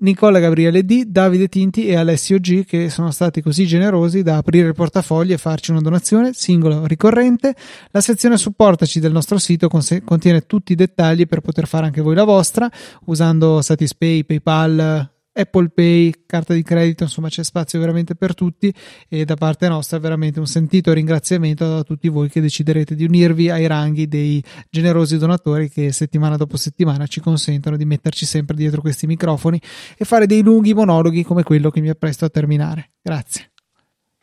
[0.01, 4.69] Nicola Gabriele D, Davide Tinti e Alessio G che sono stati così generosi da aprire
[4.69, 7.55] il portafoglio e farci una donazione singola o ricorrente.
[7.93, 12.15] La sezione supportaci del nostro sito contiene tutti i dettagli per poter fare anche voi
[12.15, 12.71] la vostra
[13.07, 18.73] usando Satispay, PayPal, Apple Pay, carta di credito, insomma c'è spazio veramente per tutti
[19.07, 23.51] e da parte nostra veramente un sentito ringraziamento a tutti voi che deciderete di unirvi
[23.51, 28.81] ai ranghi dei generosi donatori che settimana dopo settimana ci consentono di metterci sempre dietro
[28.81, 29.61] questi microfoni
[29.97, 32.93] e fare dei lunghi monologhi come quello che mi appresto a terminare.
[33.03, 33.51] Grazie.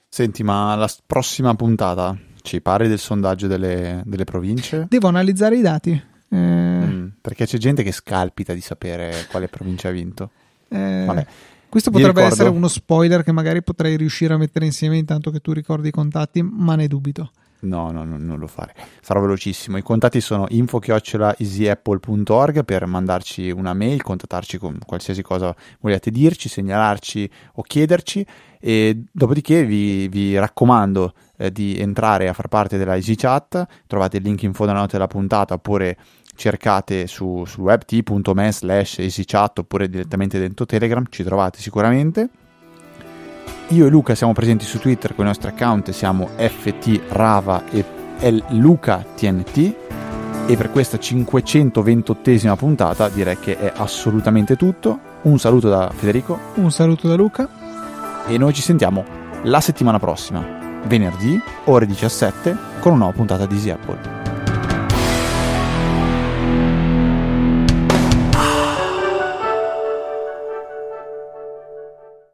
[0.10, 4.86] Senti, ma la prossima puntata ci pare del sondaggio delle, delle province?
[4.90, 5.92] Devo analizzare i dati.
[6.30, 6.38] Eh...
[6.38, 10.32] Mm, perché c'è gente che scalpita di sapere quale provincia ha vinto.
[10.74, 11.26] Eh,
[11.70, 12.34] questo potrebbe ricordo...
[12.34, 15.92] essere uno spoiler che magari potrei riuscire a mettere insieme intanto che tu ricordi i
[15.92, 17.32] contatti, ma ne dubito.
[17.62, 18.76] No, no, no, non lo fare.
[19.02, 19.78] Sarò velocissimo.
[19.78, 27.30] I contatti sono info-easyapple.org per mandarci una mail, contattarci con qualsiasi cosa vogliate dirci, segnalarci
[27.54, 28.26] o chiederci.
[28.60, 33.66] E dopodiché vi, vi raccomando eh, di entrare a far parte della EasyChat.
[33.88, 35.98] Trovate il link in fondo alla nota della puntata oppure
[36.36, 42.30] cercate su, sul web t.me slash easychat oppure direttamente dentro Telegram, ci trovate sicuramente.
[43.70, 47.84] Io e Luca siamo presenti su Twitter con i nostri account, siamo ftrava e
[48.50, 49.76] lucatnt
[50.46, 55.00] e per questa 528esima puntata direi che è assolutamente tutto.
[55.24, 56.38] Un saluto da Federico.
[56.56, 57.48] Un saluto da Luca.
[58.28, 59.06] E noi ci sentiamo
[59.44, 64.23] la settimana prossima, venerdì, ore 17, con una nuova puntata di Easy Apple.